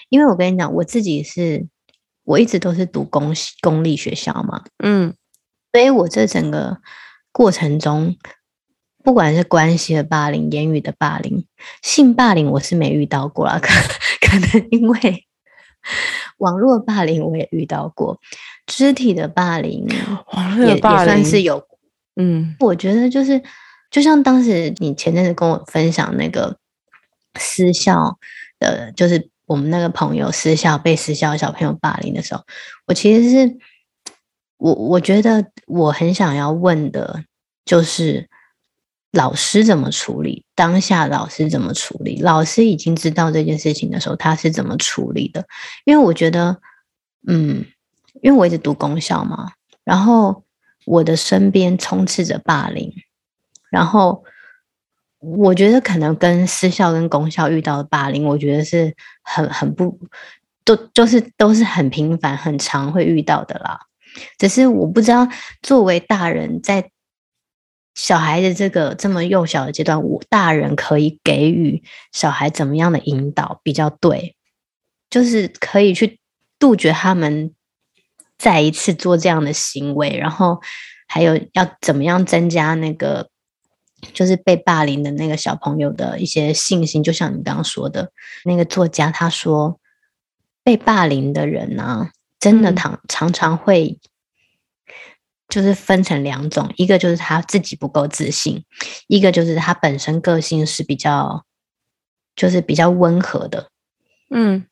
[0.08, 1.68] 因为我跟你讲，我自己是
[2.24, 5.14] 我一直都是读公公立学校嘛，嗯，
[5.74, 6.78] 所以我这整个
[7.34, 8.16] 过程中。
[9.02, 11.46] 不管是关系的霸凌、言语的霸凌、
[11.82, 13.58] 性霸凌，我是没遇到过啦。
[13.58, 13.70] 可
[14.20, 15.26] 可能因为
[16.38, 18.20] 网络霸凌，我也遇到过
[18.68, 19.88] 肢体的霸凌，
[20.60, 21.66] 也也算是有。
[22.18, 23.42] 嗯，我觉得就是，
[23.90, 26.58] 就像当时你前阵子跟我分享那个
[27.40, 28.18] 私校
[28.60, 32.44] 的，就是我们那个朋友私校被私校小朋友霸凌的时候，
[32.88, 33.58] 我其实是
[34.58, 37.24] 我我觉得我很想要问的，
[37.66, 38.30] 就是。
[39.12, 40.46] 老师怎么处理？
[40.54, 42.22] 当下老师怎么处理？
[42.22, 45.48] 老师已经知道这件事情的时候，他是怎么处理的？
[45.84, 46.62] 因为我觉得，
[47.28, 47.66] 嗯，
[48.22, 50.44] 因为我一直读公校嘛，然后
[50.86, 52.94] 我的身边充斥着霸凌，
[53.70, 54.24] 然后
[55.20, 60.00] 我觉得可能跟私校跟公校遇到的霸凌，我觉得是很很不
[60.64, 63.80] 都就是都是很频繁、很常会遇到的啦。
[64.38, 65.28] 只是我不知道
[65.62, 66.92] 作为大人在。
[67.96, 74.38] 小孩的这个这么幼小的阶段，我大人可以给予小孩怎么样的引导比较对？
[75.10, 76.18] 就是可以去
[76.58, 77.54] 杜绝他们
[78.38, 80.62] 再一次做这样的行为，然后
[81.10, 83.30] 还有要怎么样增加那个
[84.14, 87.04] 就是被霸凌的那个小朋友的一些信心。
[87.04, 88.12] 就像你刚刚说的，
[88.46, 89.80] 那个作家他说，
[90.64, 94.00] 被霸凌的人呢、啊，真的常常常会。
[95.48, 98.64] 就是分成两种，一个就是他自己不够自信，
[99.08, 101.44] 一个就是他本身个性是比较，
[102.36, 103.72] 就是比较温和的。
[104.30, 104.68] 嗯，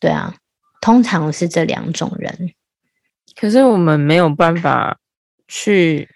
[0.00, 0.34] 对啊，
[0.80, 2.54] 通常是这两种人。
[3.36, 4.98] 可是我们没有办法
[5.46, 6.08] 去，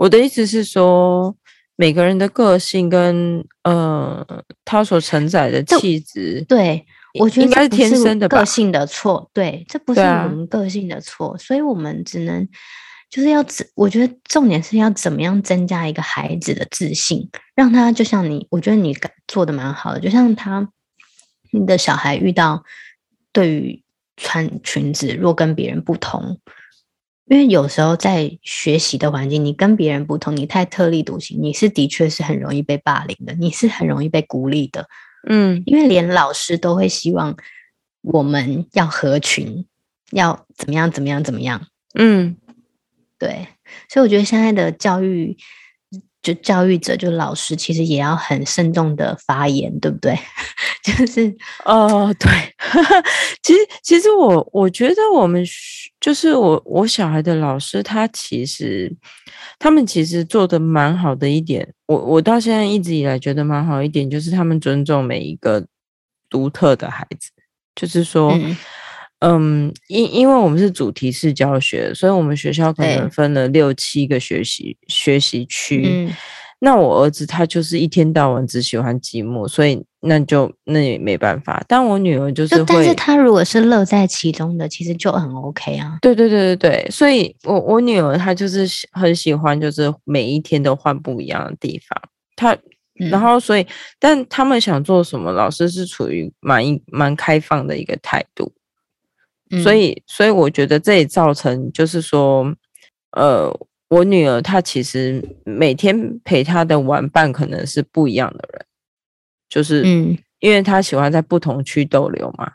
[0.00, 1.36] 我的意思是说，
[1.76, 4.26] 每个人的个性跟呃
[4.64, 6.86] 他所承载的气质，对，
[7.18, 12.48] 我觉得应该是天生的个性的错，对，这不是我们个性的错，所以我们只能。
[13.10, 18.96] 就是要怎，我觉得重点是要怎么样增加一个孩子的自信，让他就像你，我觉得你
[19.26, 20.68] 做的蛮好的，就像他，
[21.50, 22.62] 你的小孩遇到
[23.32, 23.82] 对于
[24.16, 26.38] 穿裙子若跟别人不同，
[27.30, 34.88] 因为有时候在学习的环境，你跟别人不同，你太特立独行，你是的确是很容易被霸凌的，你是很容易被孤立的，
[35.28, 37.36] 嗯，因为连老师都会希望
[38.02, 39.64] 我们要合群，
[40.10, 42.36] 要怎么样怎么样怎么样，嗯。
[43.16, 43.46] 对，
[43.88, 45.36] 所以我觉得现在的教育，
[46.22, 50.18] 就教育者，就老师，其实也要很慎重的发言，对不对？
[50.84, 52.30] 就是，哦，对，
[53.42, 55.44] 其实，其实我我觉得我们
[56.00, 58.94] 就是我我小孩的老师，他其实
[59.58, 65.66] 他们其实做的蛮好的一点，我我到现在一直以来觉得蛮好一点，就是他们尊重每一个
[66.28, 67.30] 独特的孩子，
[67.74, 68.32] 就是说。
[68.32, 68.56] 嗯
[69.20, 75.82] 嗯，因因为我们是主题式教学，所以我们学校可能分了六七个学习学习区。
[75.86, 76.12] 嗯，
[76.58, 81.62] 那我儿子他就是一天到晚只喜欢积木，所以那就那也没办法。
[81.68, 85.98] 但我女儿就是会，但是她如果是乐在其中的，其实就很 OK 啊。
[86.00, 92.02] 对对对对对，所以我我女儿她就是很喜欢，就是每一天都换不一样的地方。
[92.36, 92.56] 她
[93.10, 93.66] 然后所以，
[93.98, 98.50] 但他们想做什么，老师是处于蛮一蛮开放的一个态度。
[99.62, 102.54] 所以，所以我觉得这也造成，就是说，
[103.16, 103.52] 呃，
[103.88, 108.64] 我女儿她其实每天陪她的玩伴可能是不一样的人，
[109.48, 112.52] 就是，嗯，因为她喜欢在不同区逗留嘛，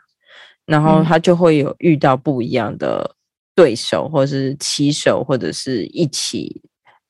[0.64, 3.14] 然后她就会有遇到不一样的
[3.54, 6.62] 对手，或者是棋手，或者是一起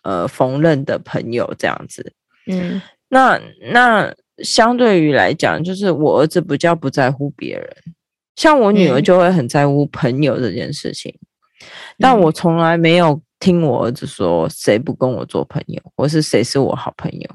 [0.03, 2.13] 呃缝纫的朋友这样子，
[2.47, 3.41] 嗯，那
[3.73, 4.13] 那
[4.43, 7.77] 相对于来讲，就是我儿子比较不在乎别人。
[8.37, 11.11] 像我女儿就会很在乎朋友这件事情，
[11.61, 11.67] 嗯、
[11.99, 17.31] 但我从来没有听我儿子说谁不跟我做朋友，或是谁是我好朋友。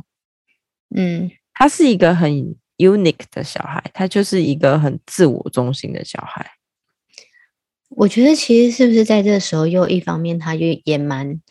[0.95, 2.31] 嗯，他是一个很
[2.77, 6.51] unique 的小孩，他就是一个很自我中心的小孩。
[7.89, 11.41] 我觉得其实是不是在这个时候，又一方面他就也蛮，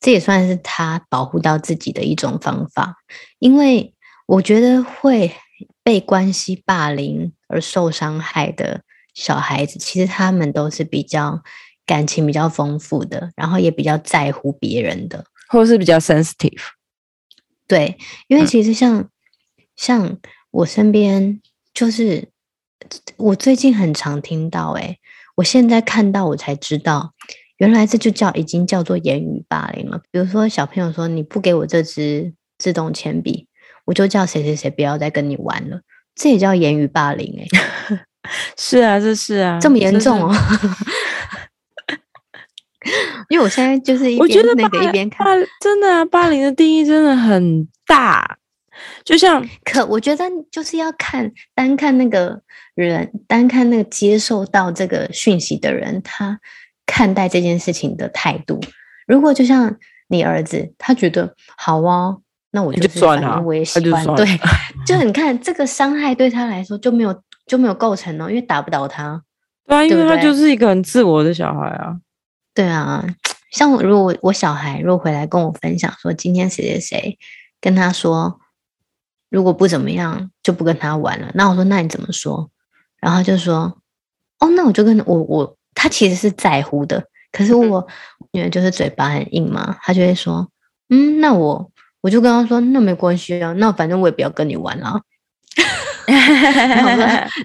[0.00, 2.96] 这也算是他保护到自己的一种方法，
[3.38, 3.94] 因为
[4.26, 5.32] 我觉得会
[5.82, 8.82] 被关系霸凌而受伤害的。
[9.18, 11.42] 小孩子其实他们都是比较
[11.84, 16.60] 感情比较丰富的，然后也比较在乎别人的，或者是比较 sensitive。
[17.66, 17.98] 对，
[18.28, 19.08] 因为其实像、嗯、
[19.74, 20.18] 像
[20.52, 21.40] 我身边，
[21.74, 22.28] 就是
[23.16, 25.00] 我最近很常听到，诶，
[25.34, 27.12] 我现在看到我才知道，
[27.56, 30.00] 原来这就叫已经叫做言语霸凌了。
[30.12, 33.48] 比如说小朋友说你不给我这支自动铅笔，
[33.86, 35.80] 我就叫谁谁谁不要再跟你玩了，
[36.14, 37.48] 这也叫言语霸凌诶。
[38.56, 40.34] 是啊，这是啊，这么严重哦！
[43.28, 45.26] 因为我现在就是一边那个一边看，
[45.60, 48.38] 真的啊，霸凌的定义真的很大。
[49.04, 52.40] 就像，可我觉得就是要看单看那个
[52.74, 56.40] 人，单看那个接受到这个讯息的人，他
[56.86, 58.60] 看待这件事情的态度。
[59.06, 59.76] 如果就像
[60.06, 62.22] 你儿子，他觉得好哦，
[62.52, 64.06] 那我就算了，我也喜欢。
[64.14, 64.26] 对，
[64.86, 67.22] 就你看这个伤害对他来说就没有。
[67.48, 69.22] 就没有构成哦，因为打不倒他。
[69.66, 71.96] 对啊，因为他就是一个很自我的小孩啊。
[72.54, 73.04] 对啊，
[73.50, 77.18] 像如果我小孩如果回来跟我分享说今天谁谁谁
[77.60, 78.38] 跟他说，
[79.30, 81.30] 如果不怎么样，就不跟他玩了。
[81.34, 82.50] 那我说，那你怎么说？
[83.00, 83.78] 然后就说，
[84.40, 87.86] 哦，那我就跟我我他其实是在乎的，可是我
[88.32, 90.48] 女儿就是嘴巴很硬嘛，他就会说，
[90.88, 91.70] 嗯，那我
[92.00, 95.00] 我就跟他说，那没关系啊，那反正我也不要跟你玩了。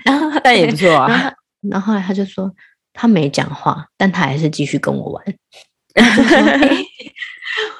[0.05, 1.33] 然 后但也不错啊。
[1.69, 2.51] 然后，后后来他就说，
[2.93, 5.25] 他没讲话，但他还是继续跟我玩。
[5.95, 6.85] 就说欸、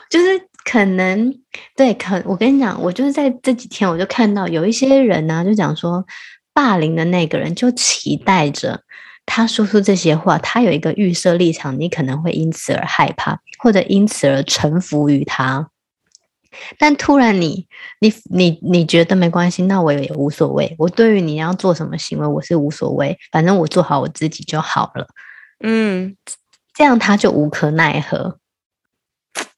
[0.10, 1.34] 就是可能
[1.76, 6.06] 对，可我跟你讲，我就是在这几天，我就看到有一些人呢、啊，就讲说，
[6.54, 8.82] 霸凌的那个人就期待着
[9.26, 15.70] 他说出这些话，他有一个预设立场，你可能会因此而害怕，或者因此而臣服于他。
[16.78, 17.68] 但突然你，
[17.99, 20.76] 你你你你觉得没关系，那我也无所谓。
[20.78, 25.08] 我对于你要做什么行为，我是无所谓，反正我做好我自己就好了。
[25.60, 26.16] 嗯。
[26.76, 28.39] 这样他就无可奈何。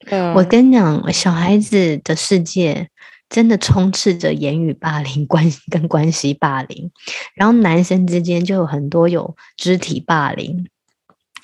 [0.07, 2.89] 嗯、我跟你讲，小孩子的世界
[3.29, 6.91] 真的充斥着言语霸凌、关系跟关系霸凌，
[7.33, 10.67] 然后男生之间就有很多有肢体霸凌，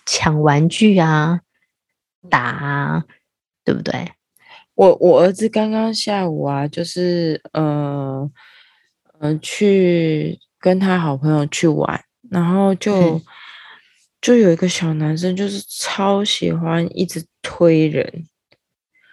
[0.05, 1.39] 抢玩具啊、
[2.29, 3.05] 打啊，
[3.63, 4.11] 对不对？
[4.75, 8.29] 我我儿子刚刚下午啊，就是呃
[9.19, 12.93] 呃去跟他好朋友去玩，然后就。
[12.95, 13.21] 嗯。
[14.21, 18.23] 就有一个小男生，就是超喜欢一直推人，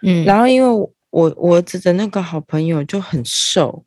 [0.03, 0.69] 嗯，然后因为
[1.09, 3.83] 我我儿子的那个好朋友就很瘦，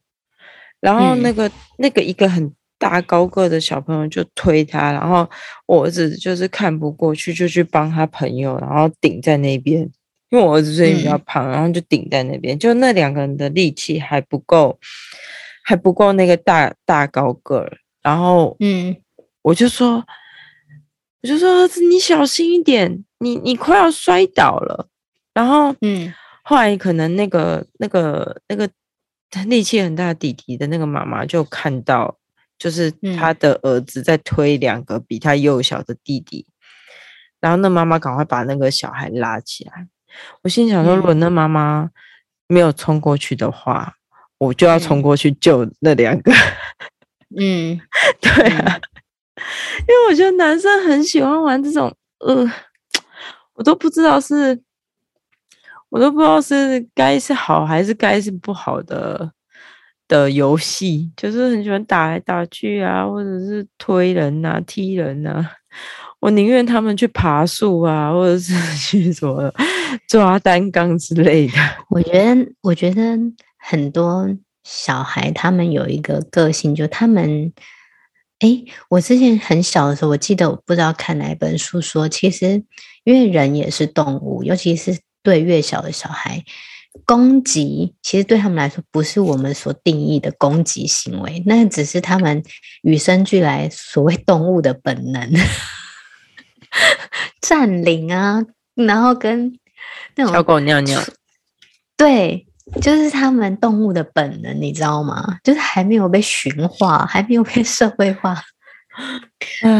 [0.81, 5.31] 然后那个、嗯、那个一个很大高个的小朋友就推他，然后
[5.67, 9.89] 我儿子就是看不过去，就去帮他朋友，然后顶在那边，
[10.33, 14.81] 因为我儿子最近比较胖，然后就顶在那边，就那两个人的力气还不够，
[15.63, 17.71] 还不够那个大大高个，
[18.03, 18.97] 然后嗯，
[19.43, 20.05] 我就说。
[21.25, 24.89] 我就说儿子，你小心一点，你你快要摔倒了。
[25.33, 26.13] 然后，嗯，
[26.43, 28.69] 后来可能那个那个那个
[29.47, 32.19] 力气很大的弟弟的那个妈妈就看到，
[32.59, 36.59] 就是他的儿子在推两个比他幼小的弟弟，嗯、
[37.43, 39.87] 然后那妈妈赶快把那个小孩拉起来。
[40.43, 41.91] 我心想说，如果那妈妈
[42.47, 43.95] 没有冲过去的话，
[44.39, 46.33] 我就要冲过去救那两个。
[47.39, 47.81] 嗯，
[48.21, 48.79] 对啊。
[49.81, 52.47] 因为我觉得男生很喜欢玩这种，呃，
[53.55, 54.61] 我都不知道是，
[55.89, 59.33] 我都不知道是该是好还是该是不好的
[60.07, 65.51] 的游戏，就是很喜欢打来打去啊，或者是推人啊、踢人啊。
[66.23, 69.53] 我宁愿他们去爬树啊，或者是 去什么
[70.07, 71.55] 抓单杠之类的。
[71.91, 73.19] 我觉得，我觉得
[73.59, 74.29] 很多
[74.63, 77.53] 小孩他们有一个个性，就他们。
[78.39, 82.65] 诶，我之前很小的时候，我记得我不知道看哪一本书说，其实
[83.05, 86.43] 因为人也是动物，尤其是对越小的小孩，
[87.05, 92.43] 攻击其实对他们来说不是我们所定义的攻击行为，那只是他们
[92.83, 95.33] 与生俱来所谓动物的本能，
[97.41, 98.45] 占领啊，
[98.75, 99.59] 然后跟
[100.17, 101.01] 那种小狗尿尿，
[101.97, 102.47] 对。
[102.81, 105.37] 就是他们动物的本能，你知道吗？
[105.43, 108.41] 就是还没有被驯化，还没有被社会化。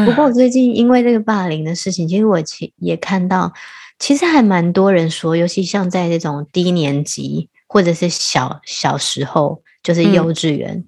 [0.05, 3.51] 不过我最近因为这个霸凌的事情，其实我其也看到，
[3.97, 10.83] 其实还蛮多人说，尤其像在这种低年级或者是小小时候，就是幼稚园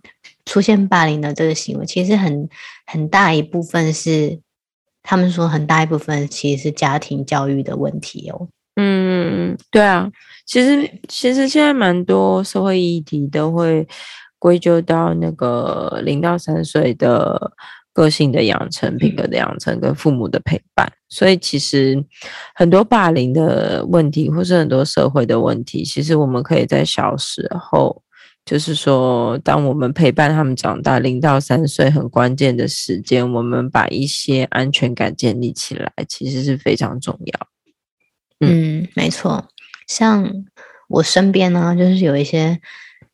[0.46, 2.50] 出现霸凌的这个行为，嗯、其实很
[2.86, 4.42] 很大一部分是
[5.06, 8.48] 他们说很大一部分其实是家庭教育的问题哦。
[8.76, 10.12] 嗯，对啊。
[10.46, 13.88] 其实，其实现在蛮多社会议题都会
[14.38, 17.52] 归咎到那个零到三岁的
[17.94, 20.92] 个性的养成、品格的养成跟父母的陪伴。
[21.08, 22.04] 所以，其实
[22.54, 28.04] 很多霸凌的问题，或是很多社会的问题，其实我们可以在小时候，
[28.46, 37.48] 就是说，当我们陪伴他们长大，零到三岁很关键的时间，我们把一些安全感建立起来，其实是非常重要。
[38.42, 39.48] 嗯，嗯没错。
[39.88, 40.32] 像
[40.88, 42.60] 我身边呢，就是有一些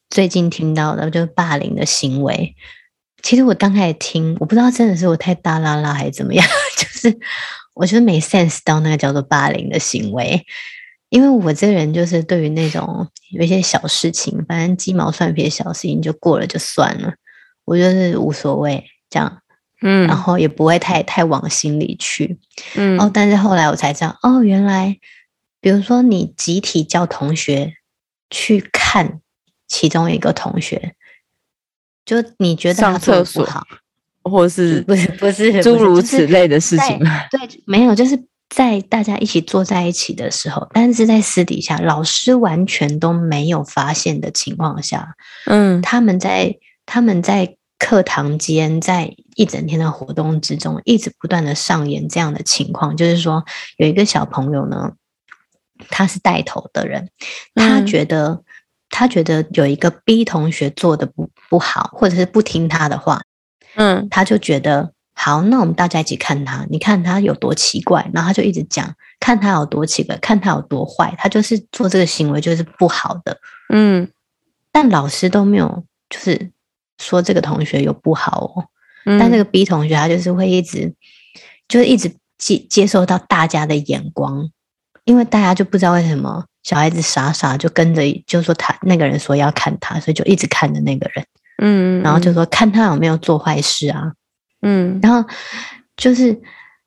[0.10, 2.54] 最近听到的，就是霸凌的行为。
[3.24, 7.18] 其实我刚开始听，我不知道真的是我太大啦啦还是怎么样， 就是
[7.74, 10.46] 我觉得没 sense 到那个叫做霸凌的行为。
[11.12, 17.14] 因为我这个人就是对于那种有一些小事情，反正鸡毛蒜皮的小事情就过了就算了，
[17.66, 19.42] 我就是无所谓这样，
[19.82, 22.40] 嗯，然后也不会太太往心里去，
[22.76, 23.00] 嗯。
[23.00, 24.98] 哦，但是后来我才知道，哦，原来。
[25.64, 27.76] 比如说，你集体叫同学
[28.32, 29.22] 去看
[29.68, 30.96] 其中一个同学，
[32.04, 33.62] 就你觉得他做不好，
[34.24, 36.98] 或是不是不是诸如此类的事情，
[37.30, 38.20] 对，没有，就是
[38.54, 53.46] 在大家一起坐在一起的时候，但是在私底下，老师完全都没有发现的情况下，嗯，他们在他们在课堂间，在一整天的活动之中，一直不断的上演这样的情况，就是说
[53.78, 54.92] 有一个小朋友呢，
[55.90, 57.10] 他是带头的人，
[57.56, 58.44] 他觉得、嗯、
[58.90, 63.22] 他觉得有一个 B 同学做的不不好，或者是不听他的话，
[63.76, 64.92] 嗯，他就觉得。
[65.14, 73.38] 好，那我们大家一起看他，你看他有多奇怪，然后他就一直讲，看他有多奇怪，看他有多坏，他就是做这个行为就是不好的，
[73.70, 74.10] 嗯，
[74.72, 76.50] 但老师都没有就是
[76.98, 78.66] 说这个同学有不好哦，
[79.06, 80.92] 嗯、但这个 B 同学他就是会一直
[81.68, 84.50] 就是一直接接受到大家的眼光，
[85.04, 91.26] 因为大家就不知道为什么小孩子傻傻就跟着，就说他那个人说要看他，所以就一直看着那个人，
[91.60, 94.14] 嗯，然后就说看他有没有做坏事啊。
[94.62, 95.28] 嗯，然后
[95.98, 96.40] 就是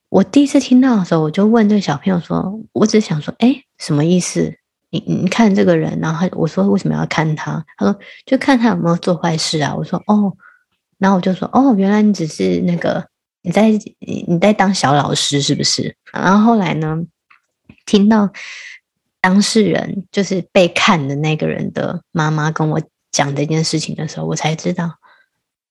[0.09, 4.57] 我第一次听到的时候，我就问这个小朋友说：“我只想说，哎，什么意思？
[4.91, 7.65] 你你看这个人，然后我说为什么要看他？
[7.77, 9.75] 他说就看他有没有做坏事啊。
[9.75, 10.33] 我说哦，
[10.99, 13.05] 然后我就说哦，原来你只是那个
[13.43, 15.97] 你在你在当小老师是不是？
[16.13, 16.97] 然后后来呢，
[17.87, 18.31] 听到
[19.21, 24.99] 当事人就是被看的那个人的妈妈跟我讲这件事情的时候，我才知道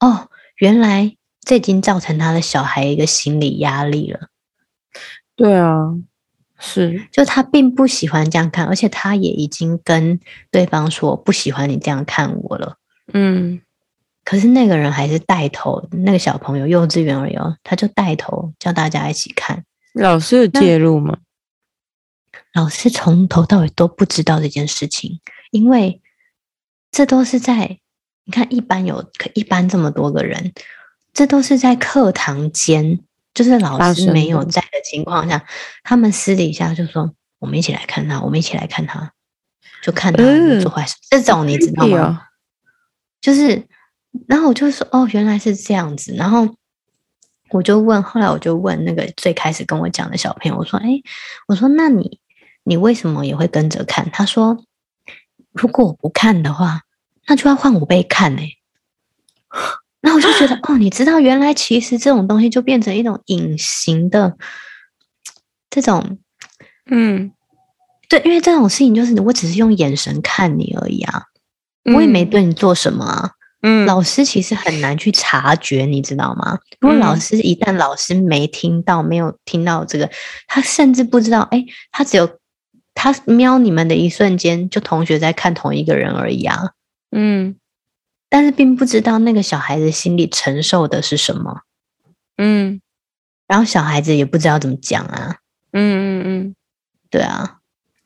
[0.02, 0.28] 哦，
[0.58, 1.16] 原来。
[1.44, 4.30] 这已经造成他的小孩一个心理压力了。
[5.36, 5.94] 对啊，
[6.60, 10.20] 是，就他并不喜欢这样看，而且他也已经跟
[10.52, 12.78] 对方说不喜欢你这样看我了。
[13.12, 13.60] 嗯，
[14.24, 19.66] 可是那个人还是带头，那个小朋友幼稚园而已，他就带头叫大家一起看。
[19.94, 21.18] 老师有介入吗？
[22.54, 25.20] 老师从头到尾都不知道这件事情，
[25.52, 26.02] 因为
[26.92, 27.80] 这都是在
[28.24, 30.54] 你看，一班有一班这么多个人。
[31.14, 33.00] 这都是在课堂间，
[33.34, 35.46] 就是老师没有在的情况下，
[35.84, 39.14] 他们私底下就说：“我们一起来看他，我们一起来看他，
[39.84, 40.24] 就看他
[40.60, 40.96] 做坏事。
[41.12, 42.24] 呃”这种你知道吗？
[43.22, 43.68] 就是，
[44.28, 46.50] 然后我就说：“哦，原来是这样子。”然后
[47.52, 51.00] 我就问，后来我就问那个最开始跟我讲的小朋友，我说：“哎，
[51.48, 52.20] 我说那你
[52.64, 54.66] 你为什么也会跟着看？”他说
[55.54, 56.82] ：“如果我不看的话，
[57.28, 58.50] 那就要换我被看哎。”
[60.06, 64.36] 那我就觉得哦，你知道，原来其实这种东西就变成一种隐形的
[65.70, 66.18] 这种，
[66.92, 67.32] 嗯，
[68.10, 71.24] 对，因为这种事情就是我只是用眼神看你而已啊，
[71.96, 73.32] 我也没对你做什么啊，
[73.62, 76.60] 嗯，老师其实很难去察觉，你知道吗？
[76.82, 80.10] 如果老师一旦老师没听到，没有听到这个，
[80.48, 82.30] 他甚至不知道，哎，他只有
[82.94, 86.72] 他瞄你们的一瞬间，就同学在看同一个人而已啊，
[87.12, 87.56] 嗯。
[88.34, 91.62] 但是并不知道那个小孩子心里承受的是什么，
[92.38, 92.82] 嗯，
[93.48, 95.36] 然后小孩子也不知道怎么讲啊，
[95.72, 96.56] 嗯嗯嗯，
[97.12, 97.58] 对啊，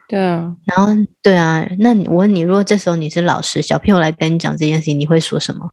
[0.10, 5.72] 对啊，然后对啊，那你我问你，如果这时候你是老师，小朋友来跟你讲这件事情，你会说什么？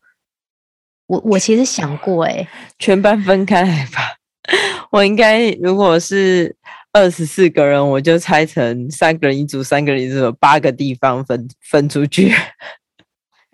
[1.07, 2.49] 我我其实想过、欸，诶，
[2.79, 4.15] 全班分开来吧。
[4.93, 6.55] 我应该如果是
[6.93, 12.33] 二十四个人，我就拆成三个人一组，三个人一组，八个地方分分出去。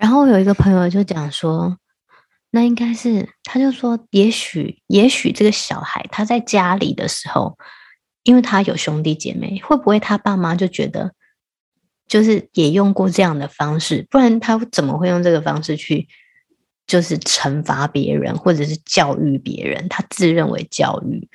[0.00, 1.76] 然后有一个朋友就讲说，
[2.50, 7.58] 那应该是，他就说，也许，也许这个小孩他在家里的时候，
[8.22, 11.12] 因为他有兄弟姐妹，会不会他爸妈就觉得，
[12.08, 16.08] 就是也用过这样的方式，不然他怎么会用这个方式去，
[16.86, 19.86] 就是惩罚别人或者是教育别人？
[19.90, 21.28] 他自认为教育，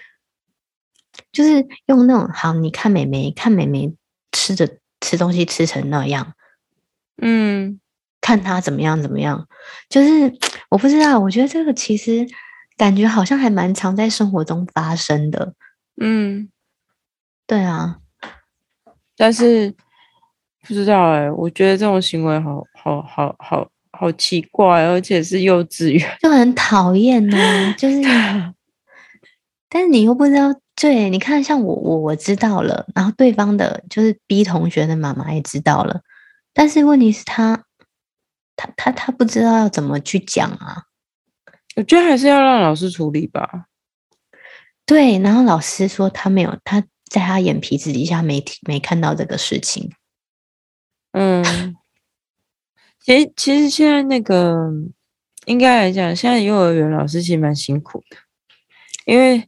[1.32, 3.94] 就是用那种好，你看妹妹，看妹妹
[4.32, 6.34] 吃着吃东西吃成那样，
[7.22, 7.80] 嗯。
[8.26, 9.48] 看他怎么样怎么样，
[9.88, 10.34] 就是
[10.72, 12.26] 我不知道，我觉得这个其实
[12.76, 15.54] 感觉好像还蛮常在生活中发生的。
[16.02, 16.50] 嗯，
[17.46, 17.98] 对啊，
[19.16, 19.76] 但是
[20.68, 27.38] 不知道哎、欸，我觉得这种行为好好好好好奇怪，而且是幼稚园，就很讨厌呢。
[27.78, 28.02] 就 是，
[29.70, 36.02] 但是你又不知道，对，你看，像我我我知道了，然后对方的就是 B 同学的妈妈也知道了，
[36.56, 37.62] 但是问题是他。
[38.56, 40.84] 他他他不知道要怎么去讲啊，
[41.76, 43.66] 我觉得还是要让老师处理吧。
[44.86, 49.92] 对，然后老师说他没有，他在他眼皮子底下没没看到这个事情。
[51.12, 51.44] 嗯，
[53.04, 54.72] 其实其实现在那个
[55.46, 58.18] 应该来讲，现在幼儿园老师其实蛮辛苦的，
[59.06, 59.48] 因为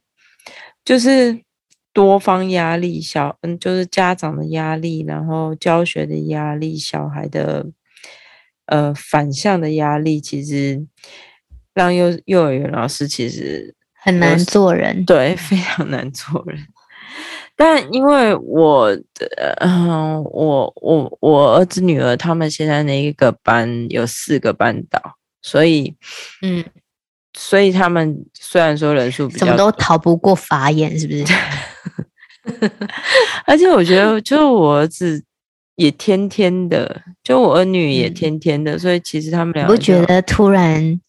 [0.84, 1.42] 就是
[1.92, 7.66] 多方压力，小嗯就是家长的压力，然后教学的压力，小孩的。
[8.68, 10.86] 呃，反向的压力其实
[11.74, 16.58] 让幼幼儿园老师其实很难做人，对，非常难做人。
[17.56, 25.00] 但因为我的，嗯，我我我儿子女儿他们现在那一个班有四个班导，
[25.42, 25.96] 所以，
[26.42, 26.64] 嗯，
[27.36, 31.24] 所以他们虽然说人数比较，怎么都逃不过法眼，是不是？
[33.44, 35.24] 而且我觉得，就我儿子
[35.78, 41.00] 也天天的，就我儿女也天天的，嗯、所以其实他们俩不觉得突然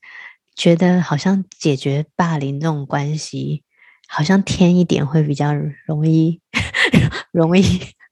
[0.56, 3.64] 觉得好像解决霸凌这种关系，
[4.08, 5.56] 好像添一点会比较
[5.88, 6.40] 容易，
[7.34, 7.64] 容易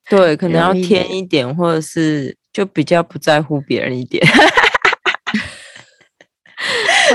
[0.10, 4.26] 对，可能要添一点，或者是就比较不在乎别人一点。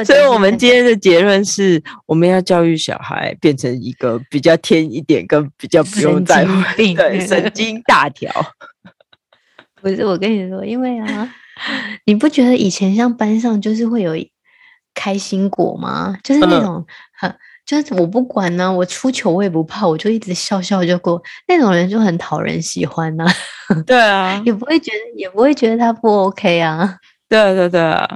[0.06, 8.30] 所以，我们今天的结论是，我们要教育小孩变成一个比较添一点，跟比较不用在乎，对，神 经大条。
[9.82, 11.34] 不是，我跟你说，因为啊，
[12.06, 14.12] 你不觉得以前像班上就是会有
[14.94, 16.16] 开心果吗？
[16.22, 16.86] 就是那种
[17.18, 21.20] 很、嗯，就是我不管呢、啊，我出糗我也不怕，我就一直笑笑就过。
[21.48, 23.82] 那种人就很讨人喜欢呐、啊。
[23.86, 26.98] 对啊， 也不会觉得，也不会觉得他不 OK 啊。
[27.28, 28.08] 对对对啊。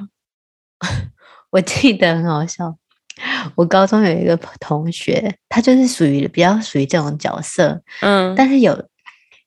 [1.50, 2.76] 我记得很好笑，
[3.54, 8.74] 我高中有一个同学，他就是属于比较属于这种角色，嗯，但是有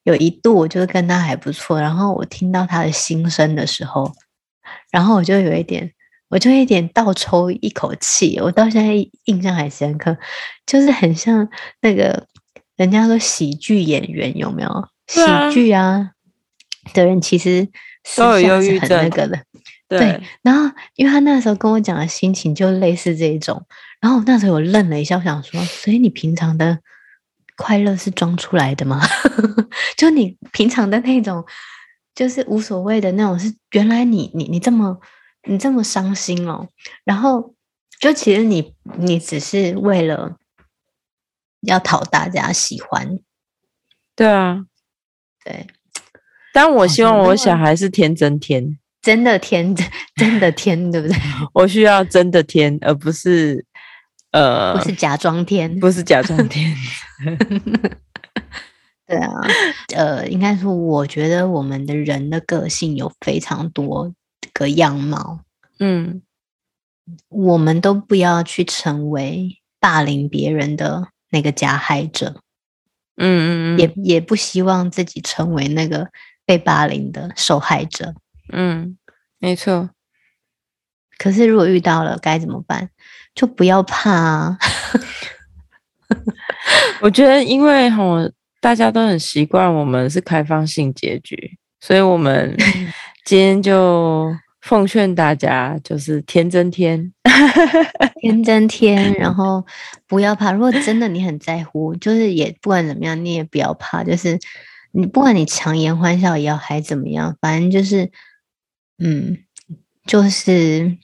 [0.04, 4.12] 有一度我就是跟他还不错，然后我听到他的心声的时候，
[4.92, 5.92] 然后我就有一点，
[6.30, 8.94] 我就一点倒抽一口气，我到现在
[9.26, 10.18] 印象还深刻，
[10.66, 11.48] 就是很像
[11.82, 12.26] 那个
[12.76, 14.88] 人家说喜剧演员有没有？
[15.08, 15.20] 喜
[15.52, 16.12] 剧啊
[16.94, 17.68] 的人其实
[18.16, 19.40] 都有忧郁症那个的。
[19.88, 23.66] 对，然后因为他那时候跟我讲的心情就类似这一种，
[24.00, 26.78] 然后我那时候我愣了一下，我想说，所以你平常的
[27.60, 29.02] 快乐是装出来的吗？
[29.98, 31.46] 就你平常的那种，
[32.16, 34.98] 就是无所谓的那种，是原来你你你这么
[35.44, 36.70] 你这么伤心哦，
[37.04, 37.54] 然后
[38.00, 40.38] 就其实你你只是为了
[41.62, 43.20] 要讨大家喜欢，
[44.16, 44.64] 对啊，
[45.44, 45.68] 对，
[46.54, 48.80] 但我希望我小孩是天真天。
[49.02, 51.16] 真的天，真真的天，对不对？
[51.54, 53.66] 我需要真的天，而不是
[54.32, 56.76] 呃，不是假装天，不是假装 天。
[59.08, 59.32] 对啊，
[59.96, 64.14] 呃，应该说，我觉得我们的人的个性有非常多
[64.54, 65.40] 个样貌。
[65.80, 66.22] 嗯，
[67.30, 72.42] 我们都不要去成为霸凌别人的那个加害者。
[73.22, 76.08] 嗯嗯嗯，也也不希望自己成为那个
[76.46, 78.14] 被霸凌的受害者。
[78.54, 78.96] 嗯，
[79.40, 79.90] 没错。
[81.20, 82.90] 可是如果遇到了该怎么办？
[83.36, 84.58] 就不要怕啊。
[87.00, 88.18] 我觉得，因为吼
[88.60, 92.58] 大家都很习惯我们是开放性结局，所以我们
[93.24, 97.14] 今天就奉劝大家，就是天真天，
[98.20, 99.64] 天真天，然后
[100.08, 100.52] 不要怕。
[100.52, 104.04] 如果真的你很在乎，就是也不管怎么样，你也不要怕。
[104.04, 104.40] 就是
[104.92, 108.12] 你不管你强颜欢笑也要还怎么样，反正就是。
[109.02, 109.38] 嗯，
[110.06, 110.98] 就是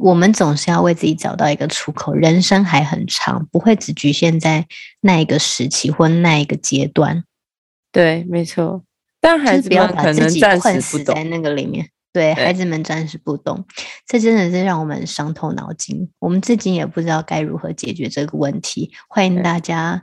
[0.00, 2.14] 我们总是要为自己找到一个出口。
[2.14, 4.66] 人生还很长，不会只局限在
[5.00, 7.24] 那一个时期或那一个阶段。
[7.92, 8.82] 对，没错。
[9.20, 11.88] 但孩子们可能暂时困死在那个里面。
[12.12, 13.64] 对，孩子们暂时不懂，
[14.06, 16.10] 这真的是让我们伤透脑筋。
[16.18, 18.90] 我们自己也不知道该如何解决这个问题。
[19.08, 20.02] 欢迎大家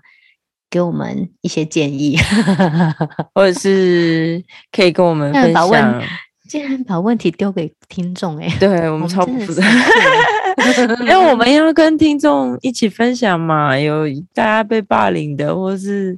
[0.69, 2.17] 给我们一些建议，
[3.35, 6.01] 或者是可以跟我们分享。
[6.47, 16.17] 竟然把问题丢给听众哎、欸，对我们超不负责任， 因为我们要跟听众一起分享嘛，有大家被霸凌的，或是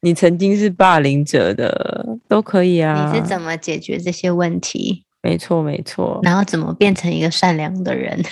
[0.00, 3.10] 你曾经是霸凌者的，都可以啊。
[3.12, 5.04] 你是怎么解决这些问题？
[5.22, 6.20] 没错，没错。
[6.22, 8.22] 然后怎么变成一个善良的人，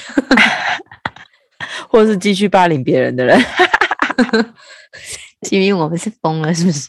[1.90, 3.38] 或是继续霸凌别人的人？
[5.50, 6.88] 因为我们是疯了，是不是？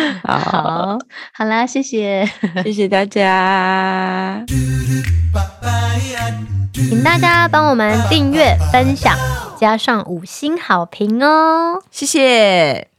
[0.24, 0.38] 好。
[0.38, 0.98] 好，
[1.34, 2.28] 好啦，谢谢，
[2.64, 4.44] 谢谢大家，
[6.74, 9.16] 请大家帮我们订阅、分享，
[9.58, 12.91] 加上五星好评哦，谢谢。